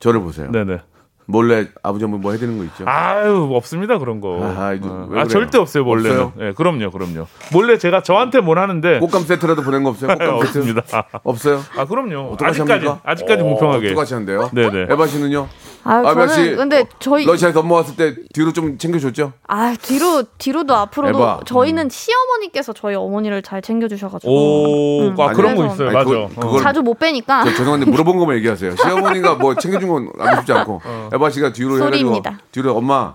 [0.00, 0.50] 저를 보세요.
[0.50, 0.80] 네네.
[1.26, 2.84] 몰래 아버지 한번 뭐 해드리는 거 있죠?
[2.86, 4.28] 아유 없습니다 그런 거.
[4.40, 4.54] 어.
[4.68, 5.26] 왜아 그래요?
[5.28, 6.20] 절대 없어요 몰래는.
[6.20, 6.46] 없어요?
[6.48, 7.26] 예, 그럼요, 그럼요.
[7.52, 10.08] 몰래 제가 저한테 뭘 하는데 꽃감 세트라도 보낸 거 없어요?
[10.08, 10.82] 꽃감 세트 없습니다.
[11.22, 11.60] 없어요?
[11.76, 12.36] 아 그럼요.
[12.40, 13.00] 아직까지 합니까?
[13.04, 13.88] 아직까지 어, 공평하게.
[13.90, 14.50] 똑같이 한대요.
[14.52, 14.86] 네네.
[14.90, 15.48] 에바 씨는요?
[15.84, 19.32] 아, 씨, 저는 근데 저희 러시아에 넘어왔을 때 뒤로 좀 챙겨줬죠?
[19.46, 21.40] 아 뒤로 뒤로도 앞으로도 에바.
[21.46, 25.14] 저희는 시어머니께서 저희 어머니를 잘 챙겨주셔가지고 오, 음.
[25.20, 25.88] 아 그런 거 있어요.
[25.88, 26.04] 아니, 맞아.
[26.10, 26.30] 그거- 어.
[26.40, 28.74] 그걸- 자주 못 빼니까 저, 죄송한데 물어본 것만 얘기하세요.
[28.76, 30.80] 시어머니가 뭐 챙겨준 건 알고 싶지 않고
[31.12, 32.30] 에바 씨가 뒤로 소리입니다.
[32.30, 33.14] 해가지고 뒤로 엄마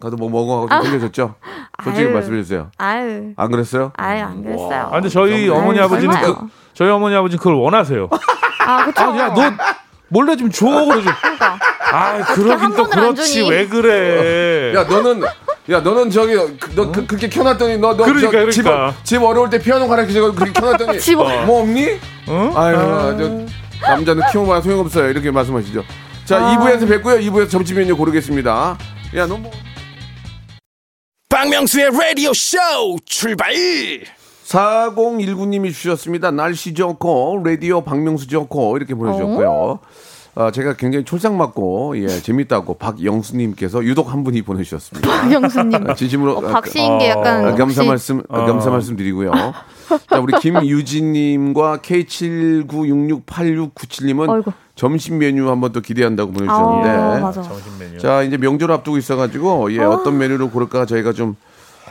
[0.00, 1.34] 가도 뭐 먹어 하고 좀 챙겨줬죠?
[1.84, 2.14] 솔직히 아유.
[2.14, 2.70] 말씀해 주세요.
[2.78, 3.92] 아유 안 그랬어요?
[3.96, 4.86] 아유 안 그랬어요.
[4.86, 5.62] 아 근데 저희 정말.
[5.62, 6.14] 어머니 아유, 아버지는.
[6.22, 6.34] 그,
[6.74, 8.08] 저희 어머니 아버지 그걸 원하세요.
[8.66, 9.02] 아 그쵸.
[9.02, 9.42] 아, 야, 너
[10.08, 10.66] 몰래 좀 줘.
[10.66, 11.08] 그러죠.
[11.20, 11.58] 그러니까
[11.92, 13.42] 아, 그러긴 한또 번을 안 그렇지.
[13.48, 14.74] 왜 그래.
[14.74, 15.22] 야 너는
[15.70, 18.94] 야 너는 저기 그- 너 그, 그렇게 켜놨더니 너너 그러니까, 집, 그러니까.
[19.04, 21.98] 집 어려울 때 피아노 가르치고 그렇게 켜놨더니 집 어- 뭐 없니?
[22.28, 22.52] 응?
[22.56, 22.76] 아유
[23.80, 25.82] 저, 남자는 키워봐야 소용없어요 이렇게 말씀하시죠.
[26.24, 26.56] 자 아.
[26.56, 27.16] 2부에서 뵙고요.
[27.18, 28.78] 2부에서 점심 메뉴 고르겠습니다.
[29.16, 29.50] 야 너 뭐.
[31.28, 32.58] 박명수의 라디오 쇼
[33.06, 33.52] 출발
[34.46, 36.30] 4019님이 주셨습니다.
[36.32, 39.78] 날씨 좋고 라디오 박명수 좋고 이렇게 보내주셨고요.
[40.36, 45.08] 아, 제가 굉장히 촐싹맞고 예 재밌다고 박영수님께서 유독 한 분이 보내주셨습니다.
[45.10, 45.90] 박영수님.
[45.90, 49.32] 아, 진심으로 어, 박씨인 게 어, 약간 아, 감사 말씀 아, 감사 말씀 드리고요.
[50.08, 54.52] 자 우리 김유진님과 K79668697님은 어이구.
[54.76, 56.88] 점심 메뉴 한번 또 기대한다고 보내주셨는데.
[56.88, 57.42] 아, 맞아.
[57.42, 57.98] 점심 메뉴.
[57.98, 61.34] 자 이제 명절 앞두고 있어가지고 예 어떤 메뉴를 고를까 저희가 좀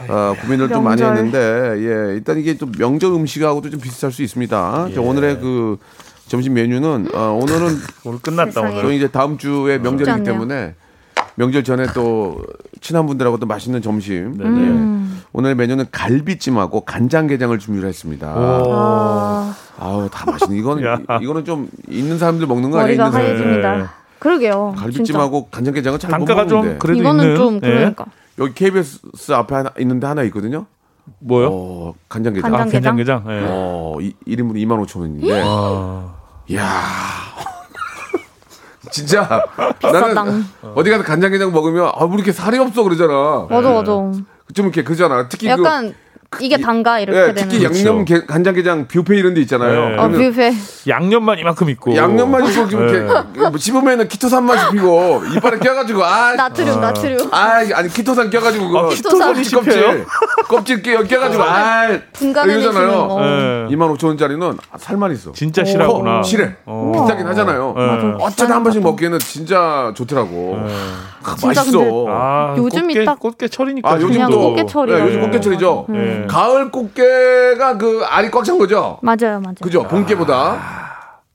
[0.08, 1.02] 아, 고민을 좀 많이.
[1.04, 4.90] 했는데 예 일단 이게 또 명절 음식하고도 좀 비슷할 수 있습니다.
[4.96, 5.78] 자, 오늘의 그
[6.30, 8.72] 점심 메뉴는 어, 오늘은 오늘 끝났다 세상에.
[8.74, 8.82] 오늘.
[8.84, 10.24] 저희 이제 다음 주에 명절이기 않네요.
[10.24, 10.76] 때문에
[11.36, 12.42] 명절 전에 또
[12.82, 14.38] 친한 분들하고 또 맛있는 점심.
[14.38, 14.46] 네.
[14.46, 15.14] 음.
[15.16, 15.20] 예.
[15.34, 18.34] 오늘 메뉴는 갈비찜하고 간장게장을 준비를 했습니다.
[18.36, 20.98] 아, 아우 다 맛있는 이거는 야.
[21.22, 22.98] 이거는 좀 있는 사람들 먹는 거 아니에요?
[22.98, 23.44] 머리가 있는 사람들.
[23.46, 23.78] 하얘집니다.
[23.78, 23.84] 네.
[24.20, 24.74] 그러게요.
[24.78, 27.36] 갈비찜하고 간장게장은 잘 못 단가가 좀 먹는데 그래도 이거는 있는.
[27.38, 27.60] 좀 예.
[27.60, 28.06] 그러니까.
[28.40, 30.66] 여기 KBS 앞에 하나 있는데 하나 있거든요.
[31.20, 31.50] 뭐요?
[31.52, 32.54] 어, 간장게장.
[32.54, 32.96] 아, 간장게장?
[32.98, 33.24] 간장게장.
[33.30, 33.48] 예.
[33.50, 35.42] 어, 이, 1인분 2만 5천 원인데.
[35.46, 36.16] 아.
[36.56, 36.82] 야
[38.92, 39.44] 진짜
[39.80, 40.14] 비싸당.
[40.16, 43.46] 나는 어디 가서 간장게장 먹으면 아, 왜 이렇게 살이 없어 그러잖아.
[43.50, 43.92] 맞아, 맞아.
[43.92, 45.28] 좀 이렇게 그잖아.
[45.30, 45.94] 특히 약간
[46.42, 47.50] 이게 단가 이렇게 그, 예, 되는.
[47.50, 49.90] 특히 양념 게, 간장게장 뷔페 이런 데 있잖아요.
[49.90, 49.98] 네.
[49.98, 50.54] 어, 뷔페.
[50.88, 51.96] 양념만 이만큼 있고.
[51.96, 52.92] 양념만 있고 좀 예.
[52.94, 57.30] 이렇게 뭐 씹으면은 키토산 맛이 피고 이빨에 껴가지고 아 나트륨, 나트륨.
[57.34, 59.34] 아 아니 키토산 껴가지고 아, 키토산.
[59.34, 60.06] 껍질 껍질
[60.48, 63.08] 껍질 끼 껴가지고 아 분간해내시는 이러잖아요.
[63.08, 63.22] 거.
[63.24, 63.76] 예.
[63.76, 65.32] 2만 5천 원짜리는 살만 있어.
[65.32, 66.20] 진짜 싫어하구나.
[66.20, 66.56] 어, 실해.
[66.66, 66.92] 어.
[66.94, 67.74] 비싸긴 하잖아요.
[67.74, 68.18] 맞아.
[68.20, 70.58] 어쩌다 한 번씩 먹기에는 진짜 좋더라고.
[71.24, 72.06] 아, 진짜 맛있어.
[72.08, 73.90] 아, 요즘이 꽃게, 딱- 꽃게철이니까.
[73.90, 74.96] 아, 요즘 그냥 또 꽃게철이요.
[74.98, 75.86] 네, 요즘 꽃게철이죠.
[76.24, 76.28] 예.
[76.28, 79.00] 가을 꽃게가 그 알이 꽉 찬 거죠.
[79.02, 79.56] 맞아요, 맞아요.
[79.62, 79.84] 그죠?
[79.84, 80.80] 봄게보다.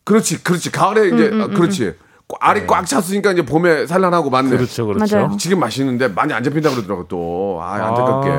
[0.04, 0.70] 그렇지, 그렇지.
[0.70, 1.94] 가을에 이제 아, 그렇지.
[2.40, 4.50] 알이 꽉 찼으니까 이제 봄에 산란하고 맞네.
[4.56, 5.16] 그렇죠, 그렇죠.
[5.16, 5.36] 맞아요.
[5.38, 7.58] 지금 맛있는데 많이 안 잡힌다 그러더라고 또.
[7.62, 8.30] 아, 안타깝게.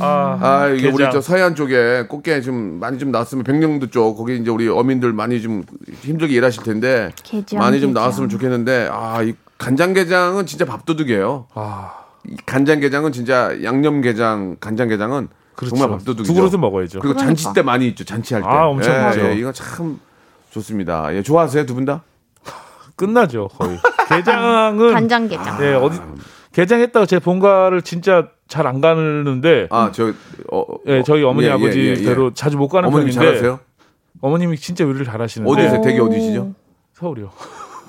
[0.00, 1.12] 아, 아, 이게 우리 게장.
[1.12, 5.40] 저 서해안 쪽에 꽃게 좀 많이 좀 나왔으면 백령도 쪽 거기 이제 우리 어민들 많이
[5.40, 5.62] 좀
[6.00, 8.02] 힘들게 일하실 텐데 게장, 많이 좀 게장.
[8.02, 11.46] 나왔으면 좋겠는데 아, 이 간장게장은 진짜 밥도둑이에요.
[11.54, 11.99] 아, 이
[12.46, 15.76] 간장게장은 진짜 양념게장, 간장게장은 그렇죠.
[15.76, 16.32] 정말 밥도둑이죠.
[16.32, 17.00] 두 그릇은 먹어야죠.
[17.00, 18.04] 그리고 잔치 때 많이 있죠.
[18.04, 18.48] 잔치할 때.
[18.48, 19.20] 아, 엄청 예, 하죠.
[19.26, 19.98] 예, 이거 참
[20.50, 21.14] 좋습니다.
[21.14, 22.02] 예, 좋아하세요 두 분 다?
[22.96, 23.78] 끝나죠, 거의.
[24.08, 25.58] 게장은 간장게장.
[25.58, 25.98] 네, 어디
[26.52, 30.12] 게장했다가 제 본가를 진짜 잘 안 가는데 아, 저
[30.52, 31.94] 어, 예, 저희 어머니 예, 예, 아버지 예, 예.
[31.94, 33.60] 대로 자주 못 가는 어머님 편인데 잘하세요?
[34.20, 35.80] 어머님이 진짜 요리를 잘하시는데 어디세요?
[35.82, 36.54] 댁이 어디시죠?
[36.94, 37.30] 서울이요.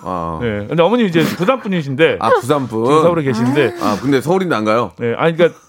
[0.04, 0.66] 아, 예.
[0.68, 2.86] 근데 어머님 이제 부산 분이신데 아 부산 분.
[2.86, 4.92] 서울에 계신데 아, 근데 서울인데 안 가요?
[5.02, 5.14] 예.
[5.18, 5.60] 아니 그러니까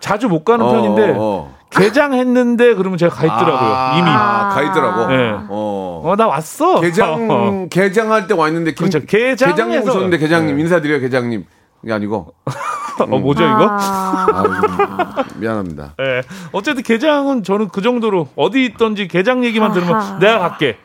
[0.00, 1.54] 자주 못 가는 어, 편인데 어, 어.
[1.70, 3.70] 게장했는데 그러면 제가 가 있더라고요.
[3.74, 4.06] 아, 이미.
[4.10, 5.06] 가 있더라고.
[5.10, 5.30] 네.
[5.48, 6.02] 어.
[6.04, 6.80] 어, 나 왔어.
[6.80, 9.06] 게장 게장할 때 와 있는데 김, 그렇죠.
[9.06, 10.62] 게장에서- 게장님 오셨는데 게장님 네.
[10.62, 11.44] 인사드려요 게장님
[11.84, 12.34] 이게 아니고
[13.00, 13.68] 어, 뭐죠 이거?
[13.70, 15.94] 아, 아, 좀 미안합니다.
[16.00, 16.22] 예.
[16.52, 20.18] 어쨌든 게장은 저는 그 정도로 어디 있던지 게장 얘기만 들으면.
[20.18, 20.76] 내가 갈게.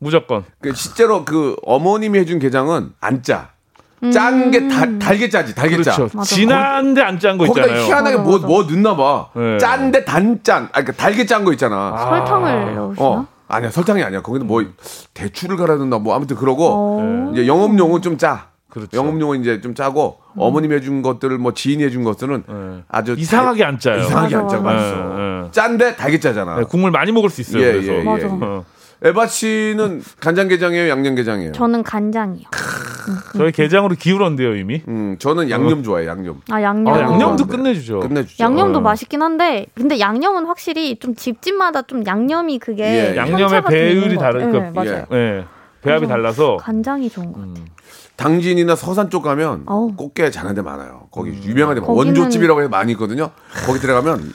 [0.00, 0.44] 무조건.
[0.60, 3.50] 그 실제로 그 어머님이 해준 게장은 안 짜.
[4.12, 4.66] 짠 게
[4.98, 5.94] 달게 짜지 달게 짜.
[5.94, 6.16] 그렇죠.
[6.16, 6.34] 맞아.
[6.34, 7.84] 진한데 안 짠 거 거기다 있잖아요.
[7.86, 8.46] 희한하게 맞아, 뭐, 맞아.
[8.46, 9.28] 뭐 넣나 봐.
[9.36, 9.58] 네.
[9.58, 10.64] 짠데 단짠.
[10.64, 11.94] 아, 그러니까 달게 짠 거 있잖아.
[11.98, 13.06] 설탕을 넣으시나?
[13.06, 13.26] 어.
[13.46, 14.22] 아니야, 설탕이 아니야.
[14.22, 14.64] 거기는 뭐
[15.12, 16.68] 대추를 갈아 넣나 뭐 아무튼 그러고
[17.00, 17.30] 어.
[17.34, 18.48] 이제 영업 용은 좀 짜.
[18.70, 18.96] 그렇죠.
[18.96, 22.82] 영업용은 이제 좀 짜고 어머님이 해준 것들을 뭐 지인이 해준 것들은 네.
[22.88, 23.98] 아주 이상하게 안 짜요.
[24.00, 24.76] 이상하게 안 맞아, 짜고 맞아.
[24.76, 24.96] 맛있어.
[25.18, 25.50] 예, 예.
[25.50, 26.54] 짠데 달게 짜잖아.
[26.56, 27.62] 네, 국물 많이 먹을 수 있어요.
[27.64, 27.92] 예, 그래서.
[27.92, 28.26] 예, 예, 맞아.
[28.26, 28.30] 예.
[28.30, 28.64] 어.
[29.02, 31.52] 에바 씨는 간장게장이에요, 양념게장이에요?
[31.52, 32.44] 저는 간장이요.
[33.36, 34.82] 저희 게장으로 기울었는데요 이미.
[34.88, 36.42] 음, 저는 양념 좋아해, 양념.
[36.50, 36.94] 아, 양념.
[36.94, 37.56] 아, 양념도 네.
[37.56, 38.00] 끝내주죠.
[38.00, 38.44] 끝내주죠.
[38.44, 38.82] 양념도 어.
[38.82, 44.14] 맛있긴 한데 근데 양념은 확실히 좀 집집마다 좀 양념이 그게 예, 양념의 좀 있는 배율이
[44.16, 44.52] 것 같아요.
[44.52, 44.82] 다르니까.
[44.82, 45.06] 네, 맞아요.
[45.12, 45.16] 예.
[45.16, 45.44] 예.
[45.82, 47.64] 배합이 달라서 간장이 좋은 것 같아요.
[48.16, 49.96] 당진이나 서산 쪽 가면 어우.
[49.96, 51.08] 꽃게 잘하는 데 많아요.
[51.10, 53.30] 거기 유명한 데 원조집이라고 해서 많이 있거든요.
[53.66, 54.30] 거기 들어가면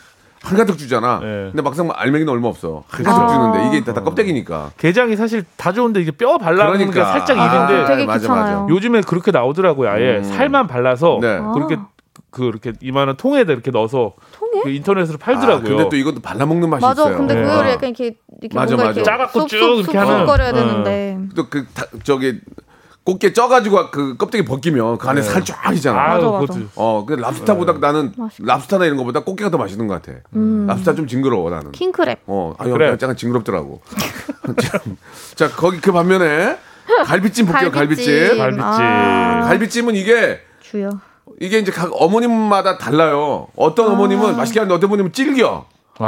[0.45, 1.19] 한가득 주잖아.
[1.21, 1.25] 네.
[1.51, 2.84] 근데 막상 알맹이는 얼마 없어.
[2.88, 3.27] 한가득 아.
[3.27, 4.71] 주는데 이게 다, 다 껍데기니까.
[4.77, 7.12] 게장이 사실 다 좋은데 이게 뼈 발라놓는 게 그러니까.
[7.12, 8.62] 살짝 아, 일인데 되게 맞아, 귀찮아요.
[8.62, 8.73] 맞아.
[8.73, 9.89] 요즘에 그렇게 나오더라고요.
[9.89, 10.23] 아예 음.
[10.23, 11.39] 살만 발라서 네.
[11.53, 11.77] 그렇게
[12.29, 14.62] 그 이렇게 이만한 통에다 이렇게 넣어서 통에?
[14.63, 15.77] 그 인터넷으로 아, 팔더라고요.
[15.77, 17.03] 근데 또 이것도 발라 먹는 맛이 맞아.
[17.03, 17.17] 있어요.
[17.17, 17.41] 근데 네.
[17.43, 18.99] 그거를 약간 이렇게 이렇게 맞아, 뭔가 맞아.
[18.99, 20.13] 이렇게 짜갖고 쑥, 쭉 쑥, 이렇게 하는.
[20.13, 20.53] 쑥쑥거려야 어.
[20.53, 21.65] 되는데 또 그
[22.03, 22.39] 저기
[23.06, 25.28] 꽃게 쪄가지고 그 껍데기 벗기면 그 안에 네.
[25.28, 26.02] 살쫙 있잖아.
[26.02, 26.60] 아, 맞아, 맞아.
[26.76, 28.44] 어, 그 랍스타보다 나는 맛있다.
[28.44, 30.18] 랍스타나 이런 거보다 꽃게가 더 맛있는 것 같아.
[30.36, 30.65] 음.
[30.68, 31.72] 랍스타 좀 징그러워 나는.
[31.72, 32.18] 킹크랩.
[32.26, 32.89] 어, 아니 그래.
[32.89, 33.82] 약간 징그럽더라고.
[34.60, 34.98] 참.
[35.36, 36.58] 자, 거기 그 반면에
[37.06, 37.70] 갈비찜 볼게요.
[37.70, 38.38] 갈비찜.
[38.39, 38.63] 갈비찜.
[38.63, 40.89] 아, 갈비찜은 이게 주요.
[41.39, 43.48] 이게 이제 각 어머님마다 달라요.
[43.56, 45.65] 어떤 어머님은 맛있게 하는데 어떤 어머님은 질겨.
[46.00, 46.06] 아,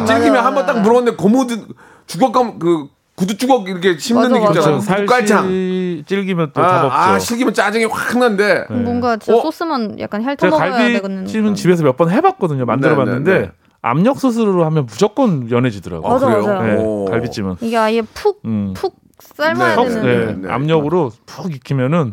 [0.00, 0.80] 아, 질기면 맞아요, 한번 딱.
[0.80, 1.66] 물었는데 고무드
[2.06, 4.60] 주걱감 그 구두 주걱 이렇게 씹는 맞아, 느낌 맞아.
[4.78, 5.06] 있잖아요.
[5.06, 5.42] 깔창.
[5.42, 6.96] 살씨 찔기면 또 아, 답 없죠.
[6.96, 8.66] 아, 실기면 짜증이 확 나는데.
[8.70, 9.42] 뭔가 진짜 어?
[9.42, 11.16] 소스만 약간 핥아 먹어야 되거든요.
[11.18, 12.64] 갈비찜은 집에서 몇 번 해봤거든요.
[12.64, 13.52] 만들어봤는데 네, 네, 네.
[13.82, 16.08] 압력 소스로 하면 무조건 연해지더라고요.
[16.08, 16.42] 아, 맞아, 그래요?
[16.46, 16.62] 맞아요.
[16.76, 17.04] 네, 오.
[17.06, 17.56] 갈비찜은.
[17.60, 18.72] 이게 아예 푹, 음.
[18.76, 20.02] 푹 삶아야 네, 되는.
[20.04, 20.52] 네, 네, 네.
[20.52, 22.12] 압력으로 푹 익히면은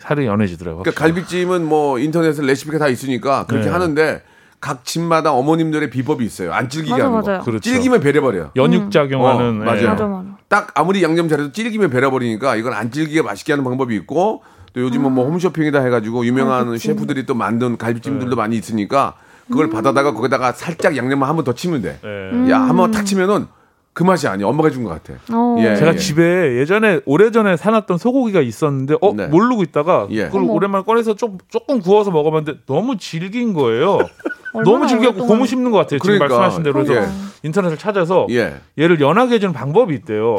[0.00, 0.84] 살이 연해지더라고요.
[0.84, 3.70] 그러니까 갈비찜은 뭐 인터넷에 레시피가 다 있으니까 그렇게 네.
[3.72, 4.22] 하는데
[4.60, 6.52] 각 집마다 어머님들의 비법이 있어요.
[6.52, 7.26] 안 질기게 맞아, 하는 거.
[7.26, 7.42] 맞아요.
[7.42, 7.60] 그렇죠.
[7.60, 8.50] 질기면 배려버려요.
[8.56, 9.80] 연육 작용하는 어, 맞아요.
[9.82, 9.86] 예.
[9.86, 10.24] 맞아, 맞아.
[10.48, 14.42] 딱 아무리 양념 잘해도 질기면 배려버리니까 이건 안 질기게 맛있게 하는 방법이 있고
[14.74, 19.14] 또 요즘은 뭐 홈쇼핑이다 해가지고 유명한 셰프들이 또 만든 갈비찜들도 많이 있으니까
[19.48, 21.98] 그걸 받아다가 거기다가 살짝 양념만 한 번 더 치면 돼.
[22.04, 22.50] 예.
[22.50, 23.46] 야, 한 번 탁 치면은
[23.92, 24.46] 그 맛이 아니야.
[24.46, 25.18] 엄마가 해준 것 같아.
[25.32, 25.56] 어.
[25.58, 25.74] 예.
[25.74, 29.26] 제가 집에 예전에 오래전에 사놨던 소고기가 있었는데 어 네.
[29.26, 30.26] 모르고 있다가 예.
[30.26, 30.52] 그걸 어머.
[30.52, 33.98] 오랜만에 꺼내서 좀 조금 구워서 먹어봤는데 너무 질긴 거예요.
[34.52, 35.98] 너무 오랫동안- 고무 씹는 것 같아요.
[36.00, 36.28] 지금 그러니까.
[36.38, 37.08] 말씀하신 대로 그래서 예.
[37.42, 38.60] 인터넷을 찾아서 예.
[38.78, 40.38] 얘를 연하게 해주는 방법이 있대요.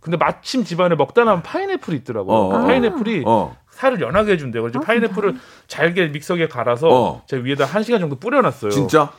[0.00, 2.36] 근데 마침 집안에 먹다 남은 파인애플이 있더라고요.
[2.36, 2.66] 어, 어.
[2.66, 3.56] 파인애플이 어.
[3.70, 4.62] 살을 연하게 해준대요.
[4.62, 7.22] 그래서 파인애플을 잘게 믹서기에 갈아서 어.
[7.26, 8.70] 제 위에다 한 시간 정도 뿌려놨어요.
[8.70, 9.10] 진짜?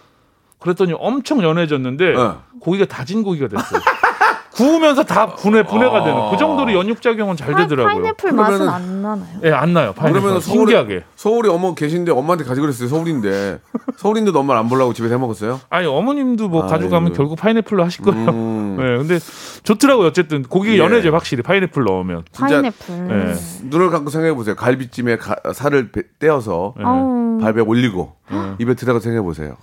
[0.60, 2.41] 그랬더니 엄청 연해졌는데 어.
[2.60, 3.80] 고기가 다진 고기가 됐어요.
[4.63, 7.93] 구우면서 다 분해 분해가 되는 그 정도로 연육 작용은 잘 파- 되더라고요.
[7.93, 9.26] 파인애플 그러면은- 맛은 안 나나요?
[9.45, 9.93] 예, 안 나요.
[9.93, 10.22] 파인애플.
[10.22, 11.04] 그러면 신기하게.
[11.15, 12.89] 서울에 어머 계신데 엄마한테 가지 그랬어요.
[12.89, 13.60] 서울인데.
[13.98, 15.62] 서울인데도 엄마를 안 보려고 집에서 해 먹었어요?
[15.69, 17.17] 아니 어머님도 뭐 아, 가져가면 이거.
[17.17, 18.30] 결국 파인애플로 하실 거예요.
[18.30, 18.78] 음.
[18.82, 19.19] 예, 근데
[19.63, 20.08] 좋더라고요.
[20.08, 20.78] 어쨌든 고기가 예.
[20.80, 22.24] 연해져 확실히 파인애플 넣으면.
[22.34, 23.30] 진짜- 파인애플.
[23.30, 23.36] 예.
[23.69, 24.56] 눈을 감고 생각해 보세요.
[24.56, 26.84] 갈비찜에 가- 살을 배- 떼어서 예.
[26.84, 27.39] 아우.
[27.41, 28.13] 발에 올리고
[28.60, 29.56] 입에 들어가 생각해 보세요.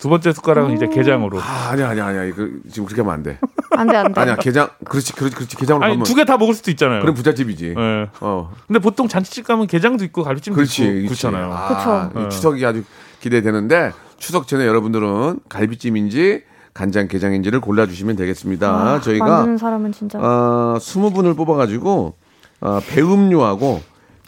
[0.00, 1.40] 두 번째 숟가락은 이제 게장으로.
[1.40, 2.24] 아, 아니야, 아니야, 아니야.
[2.24, 3.38] 이거 지금 그렇게 하면 안 돼.
[3.70, 4.20] 안 돼, 안 돼.
[4.20, 4.68] 아니야, 게장.
[4.84, 5.56] 그렇지, 그렇지, 그렇지.
[5.56, 6.04] 게장으로 아니 가면.
[6.04, 7.00] 두 개 다 먹을 수도 있잖아요.
[7.00, 7.74] 그럼 부잣집이지.
[7.76, 8.08] 예.
[8.20, 10.82] 어, 근데 보통 잔치집 가면 게장도 있고 갈비찜도 그렇지.
[10.82, 11.06] 있고 그렇지.
[11.08, 11.50] 그렇잖아요.
[11.52, 12.10] 아.
[12.16, 12.84] 이 추석이 아주
[13.20, 18.68] 기대되는데 추석 전에 여러분들은 갈비찜인지 간장 게장인지를 골라주시면 되겠습니다.
[18.70, 20.18] 아, 저희가 만드는 사람은 진짜.
[20.20, 22.14] 어, 20분을 뽑아가지고
[22.60, 23.82] 어, 배음료하고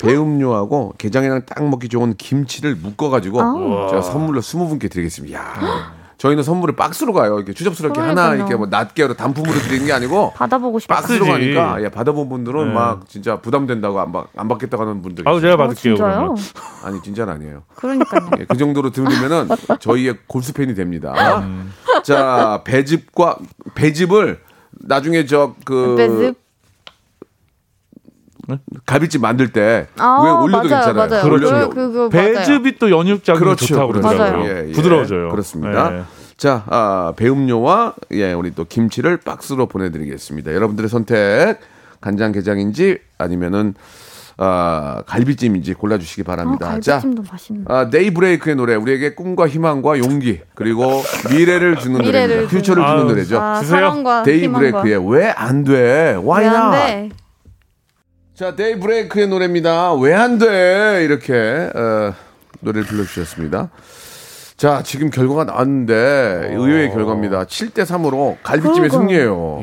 [0.07, 3.89] 배음료하고 게장이랑 딱 먹기 좋은 김치를 묶어가지고 아우.
[3.91, 5.39] 제가 선물로 20분께 드리겠습니다.
[5.39, 7.37] 야, 저희는 선물을 박스로 가요.
[7.37, 8.37] 이렇게 추접스럽게 하나 그러니까요.
[8.37, 10.97] 이렇게 뭐 낱개로 단품으로 드리는 게 아니고 받아보고 싶다.
[10.97, 11.25] 박스로.
[11.25, 12.75] 가니까 예, 받아본 분들은 네.
[12.75, 15.41] 막 진짜 부담된다고 안, 받, 안 받겠다고 하는 아우 있어요.
[15.41, 15.95] 제가 어, 받을게요?
[15.95, 16.37] 그러면.
[16.85, 17.63] 아니 진짜는 아니에요.
[17.75, 18.29] 그러니까요.
[18.39, 19.49] 예, 그 정도로 들으면은
[19.81, 21.39] 저희의 골수팬이 됩니다.
[21.41, 21.73] 음.
[22.05, 23.39] 자 배즙과
[23.75, 24.41] 배즙을
[24.73, 26.50] 나중에 저그 배즙?
[28.87, 31.09] 갈비찜 만들 때 아, 위에 올려도 맞아요, 괜찮아요.
[31.09, 31.25] 맞아요.
[31.27, 31.71] 올려도.
[31.71, 32.09] 그, 그, 그.
[32.11, 34.09] 배즙이 또 연육 작용이 그렇죠, 좋다고 그렇죠.
[34.09, 34.45] 그러더라고요.
[34.51, 34.73] 예, 예.
[34.73, 35.29] 부드러워져요.
[35.31, 35.97] 그렇습니다.
[35.99, 36.03] 예.
[36.37, 40.55] 자, 아, 배음료와 예, 우리 또 김치를 박스로 보내드리겠습니다.
[40.55, 41.59] 여러분들의 선택
[42.01, 43.75] 간장게장인지 아니면은
[44.43, 46.81] 아, 갈비찜인지 골라주시기 아, 바랍니다.
[46.81, 47.61] 자, 갈비찜도 맛있네.
[47.69, 52.57] 아, 데이브레이크의 노래 우리에게 꿈과 희망과 용기 그리고 미래를 주는 미래를 노래입니다.
[52.57, 53.39] future를 주는- 노래죠.
[53.39, 53.77] 아, 주세요.
[53.77, 54.23] 사랑과 희망과.
[54.23, 56.17] 데이브레이크의 왜 안 돼?
[56.19, 57.15] Why 왜안 not?
[58.41, 58.45] 돼?
[58.45, 59.95] 자, 데이 브레이크의 노래입니다.
[59.95, 61.03] 왜 안 돼?
[61.05, 61.35] 이렇게
[61.75, 62.15] 어,
[62.61, 63.71] 노래를 불러주셨습니다.
[64.57, 67.45] 자, 지금 결과가 나왔는데 의외의 결과입니다.
[67.45, 68.99] 7대 3으로 갈비찜의 그러니까.
[68.99, 69.61] 승리예요.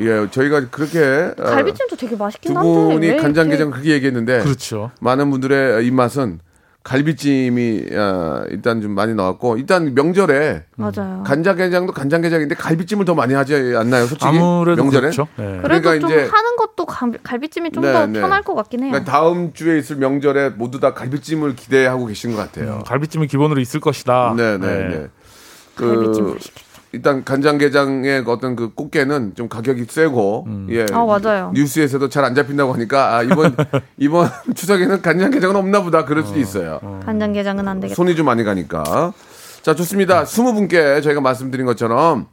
[0.00, 2.68] 예, 저희가 그렇게 어, 갈비찜도 되게 두 맛있긴 한데.
[2.94, 4.90] 분이 왜 간장게장 이렇게- 그렇게 얘기했는데 그렇죠.
[5.00, 6.40] 많은 분들의 입맛은
[6.82, 11.22] 갈비찜이 어, 일단 좀 많이 나왔고 일단 명절에 맞아요.
[11.26, 14.26] 간장게장도 간장게장인데 갈비찜을 더 많이 하지 않나요, 솔직히?
[14.26, 15.00] 아무래도 명절에?
[15.10, 15.28] 그렇죠.
[15.36, 15.44] 네.
[15.62, 18.20] 그래도 그러니까 좀 이제- 하는 것도 갈- 갈비찜이 좀 네, 더 네.
[18.20, 18.92] 편할 것 같긴 해요.
[18.92, 22.82] 그러니까 다음 주에 있을 명절에 모두 다 갈비찜을 기대하고 계신 것 같아요.
[22.86, 24.34] 갈비찜이 기본으로 있을 것이다.
[24.36, 24.88] 네, 네, 네.
[24.88, 25.06] 네.
[25.76, 26.38] 갈비찜 그
[26.92, 30.86] 일단 간장게장의 그 어떤 그 꽃게는 좀 가격이 세고 예.
[30.92, 31.52] 아, 맞아요.
[31.54, 33.54] 뉴스에서도 잘 안 잡힌다고 하니까 아, 이번
[33.96, 36.80] 이번 추석에는 간장게장은 없나 보다 그럴 수도 있어요.
[37.04, 37.94] 간장게장은 안 되겠다.
[37.96, 39.12] 손이 좀 많이 가니까.
[39.62, 40.24] 자, 좋습니다.
[40.24, 42.26] 스무 분께 저희가 말씀드린 것처럼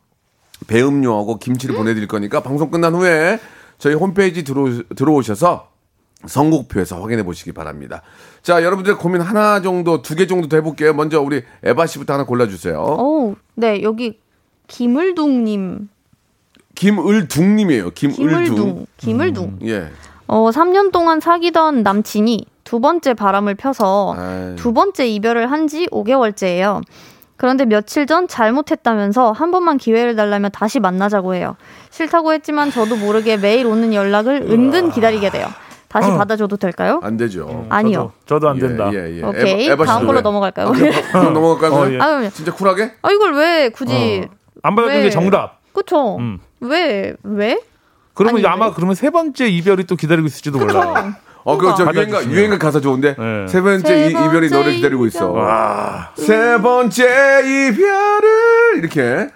[0.68, 3.40] 배음료하고 김치를 보내드릴 거니까 방송 끝난 후에
[3.78, 4.66] 저희 홈페이지 들어,
[4.96, 5.68] 들어오셔서
[6.26, 8.02] 선곡표에서 확인해 보시기 바랍니다.
[8.42, 10.94] 자, 여러분들 고민 하나 정도, 두 개 정도 더 해볼게요.
[10.94, 12.80] 먼저 우리 에바 씨부터 하나 골라주세요.
[12.82, 14.20] 오, 네 여기
[14.68, 15.90] 김을둥님,
[16.76, 17.90] 김을둥님이에요.
[17.92, 18.26] 김을둥.
[18.28, 19.60] 김을둥, 김을둥.
[19.64, 19.90] 예.
[20.28, 24.56] 어, 3년 동안 사귀던 남친이 두 번째 바람을 펴서 아이.
[24.58, 26.82] 두 번째 이별을 한 지 5개월째예요.
[27.38, 31.56] 그런데 며칠 전 잘못했다면서 한 번만 기회를 달라며 다시 만나자고 해요.
[31.92, 35.48] 싫다고 했지만 저도 모르게 매일 오는 연락을 은근 기다리게 돼요.
[35.88, 37.00] 다시 받아줘도 될까요?
[37.04, 37.66] 안 되죠.
[37.70, 38.12] 아니요.
[38.26, 38.90] 저도, 저도 안 된다.
[38.94, 39.24] 예, 예.
[39.24, 39.68] 오케이.
[39.68, 40.22] 에바- 에바 다음 걸로 왜?
[40.22, 40.68] 넘어갈까요?
[41.14, 41.74] 아, 넘어갈까요?
[41.74, 41.92] 어?
[41.92, 42.00] 예.
[42.00, 42.92] 아유, 진짜 쿨하게?
[43.02, 44.28] 아 이걸 왜 굳이?
[44.64, 45.04] 안 왜?
[45.04, 45.60] 게 정답.
[45.74, 46.18] 그쵸?
[46.18, 46.40] 음.
[46.60, 47.14] 왜?
[47.24, 47.60] 왜?
[48.14, 48.72] 그러면 아니, 아마 왜?
[48.76, 51.14] 그러면 세 번째 이별이 또 기다리고 있을지도 몰라요.
[51.44, 52.26] 어, 그거 저 유행가.
[52.26, 53.16] 유행가 가사 좋은데.
[53.18, 53.48] 네.
[53.48, 55.30] 세 번째 세 이, 이별이 번째 너를 기다리고 있어.
[55.30, 55.42] 이별.
[55.44, 56.10] 와.
[56.16, 57.04] 세 번째
[57.44, 59.30] 이별을 이렇게.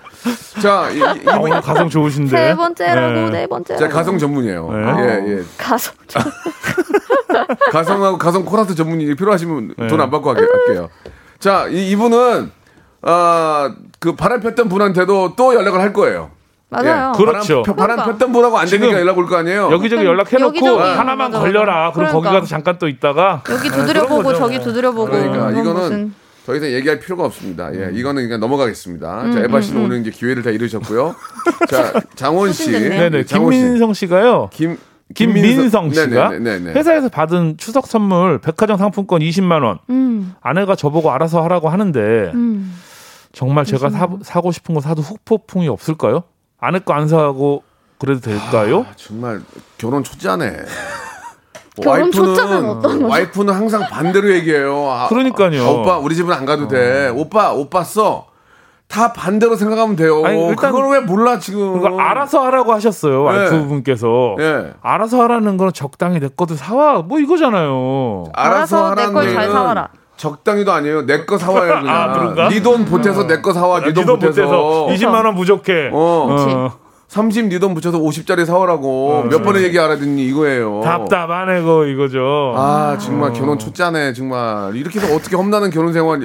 [0.61, 1.01] 자, 이, 이,
[1.39, 2.29] 오늘 가성 좋으신데.
[2.35, 3.29] 세 번째라고 네.
[3.29, 3.77] 네 번째.
[3.77, 4.69] 자, 가성 전문이에요.
[4.71, 5.03] 네.
[5.27, 5.43] 예, 예.
[5.57, 5.93] 가성.
[7.71, 9.87] 가성하고 가성 코라스 전문이 필요하시면 네.
[9.87, 10.89] 돈안 받고 할게- 할게요.
[11.39, 12.51] 자, 이, 이분은,
[13.03, 16.31] 아, 그 바람 폈던 분한테도 또 연락을 할 거예요.
[16.69, 17.11] 맞아요.
[17.13, 17.63] 예, 그렇죠.
[17.63, 18.05] 바람, 펴- 바람 그러니까.
[18.17, 19.69] 폈던 분하고 안 되니까 연락 올 거 아니에요.
[19.71, 20.79] 여기저기 연락해놓고 여기저기.
[20.81, 21.39] 하나만 맞아, 맞아.
[21.39, 21.91] 걸려라.
[21.91, 22.39] 그럼 거기 그러니까.
[22.41, 24.33] 가서 잠깐 또 있다가 여기 네, 두드려보고.
[24.35, 25.11] 저기 두드려보고.
[25.11, 26.13] 그러니까 이거는 무슨-
[26.45, 27.69] 더 이상 얘기할 필요가 없습니다.
[27.75, 29.21] 예, 이거는 그냥 넘어가겠습니다.
[29.23, 31.13] 음, 자, 에바 씨는 오늘 이제 기회를 다 잃으셨고요.
[31.69, 32.71] 자, 장원 씨.
[32.71, 33.25] 네네.
[33.25, 33.59] 장원 씨.
[33.59, 34.49] 김민성 씨가요.
[34.51, 34.77] 김,
[35.13, 36.71] 김민성 씨가 네네네.
[36.71, 39.77] 회사에서 받은 추석 선물 백화점 상품권 20만 원.
[39.89, 41.99] 음, 아내가 저보고 알아서 하라고 하는데
[42.33, 42.73] 음.
[43.33, 46.23] 정말 제가 사, 사고 싶은 거 사도 후폭풍이 없을까요?
[46.59, 47.63] 아내 거 안 사고
[47.97, 48.85] 그래도 될까요?
[48.89, 49.41] 아, 정말
[49.77, 50.51] 결혼 초짜네.
[51.81, 53.07] 결혼 초짜는 어떤 거죠?
[53.07, 54.89] 와이프는 항상 반대로 얘기해요.
[54.89, 55.63] 아, 그러니까요.
[55.63, 57.09] 아, 오빠 우리 집은 안 가도 돼.
[57.09, 58.27] 오빠 오빠 써.
[58.87, 60.21] 다 반대로 생각하면 돼요.
[60.25, 61.79] 아니, 일단- 그걸 왜 몰라 지금?
[61.79, 63.37] 그러니까 알아서 하라고 하셨어요 네.
[63.37, 64.35] 와이프분께서.
[64.39, 64.73] 예.
[64.81, 68.25] 알아서 하라는 건 적당히 내 것도 사와 뭐 이거잖아요.
[68.33, 69.87] 알아서 알아서 내 하라는 걸잘 얘기는 사와라.
[70.25, 71.01] 적당히도 아니에요.
[71.07, 71.89] 내 거 사와요 그냥.
[71.89, 72.47] 아, 그런가?
[72.49, 73.79] 네돈 보태서 내 거 사와.
[73.79, 74.41] 네돈 니돈 보태서.
[74.47, 75.89] 못해서 20만 원 부족해.
[75.91, 76.27] 어.
[76.37, 76.81] 그치.
[77.07, 80.81] 30 네 돈 붙여서 50짜리 사오라고 몇 번의 얘기 알아듣니 이거예요.
[80.83, 82.53] 답답하네 거 이거죠.
[82.55, 86.21] 아 정말 결혼 초짜네 정말 이렇게 해서 어떻게 험난한 결혼 생활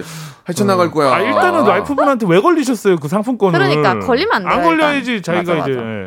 [0.49, 1.13] 헤쳐나갈 거야.
[1.13, 3.59] 아 일단은 와이프분한테 왜 걸리셨어요 그 상품권을?
[3.59, 5.35] 그러니까 걸리면 안 돼요, 안 걸려야지 일단.
[5.35, 5.81] 자기가 맞아, 이제.
[5.81, 5.91] 맞아.
[5.91, 6.05] 예.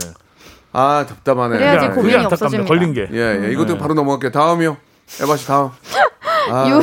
[0.71, 1.57] 아 답답하네.
[1.57, 2.67] 그래야지 예, 그게 고민이 없어집니다.
[2.67, 3.07] 걸린 게.
[3.11, 3.51] 예, 예.
[3.51, 4.31] 이것도 바로 넘어갈게요.
[4.31, 4.77] 다음이요.
[5.23, 5.71] 에바 씨 다음.
[6.51, 6.81] 아, 유,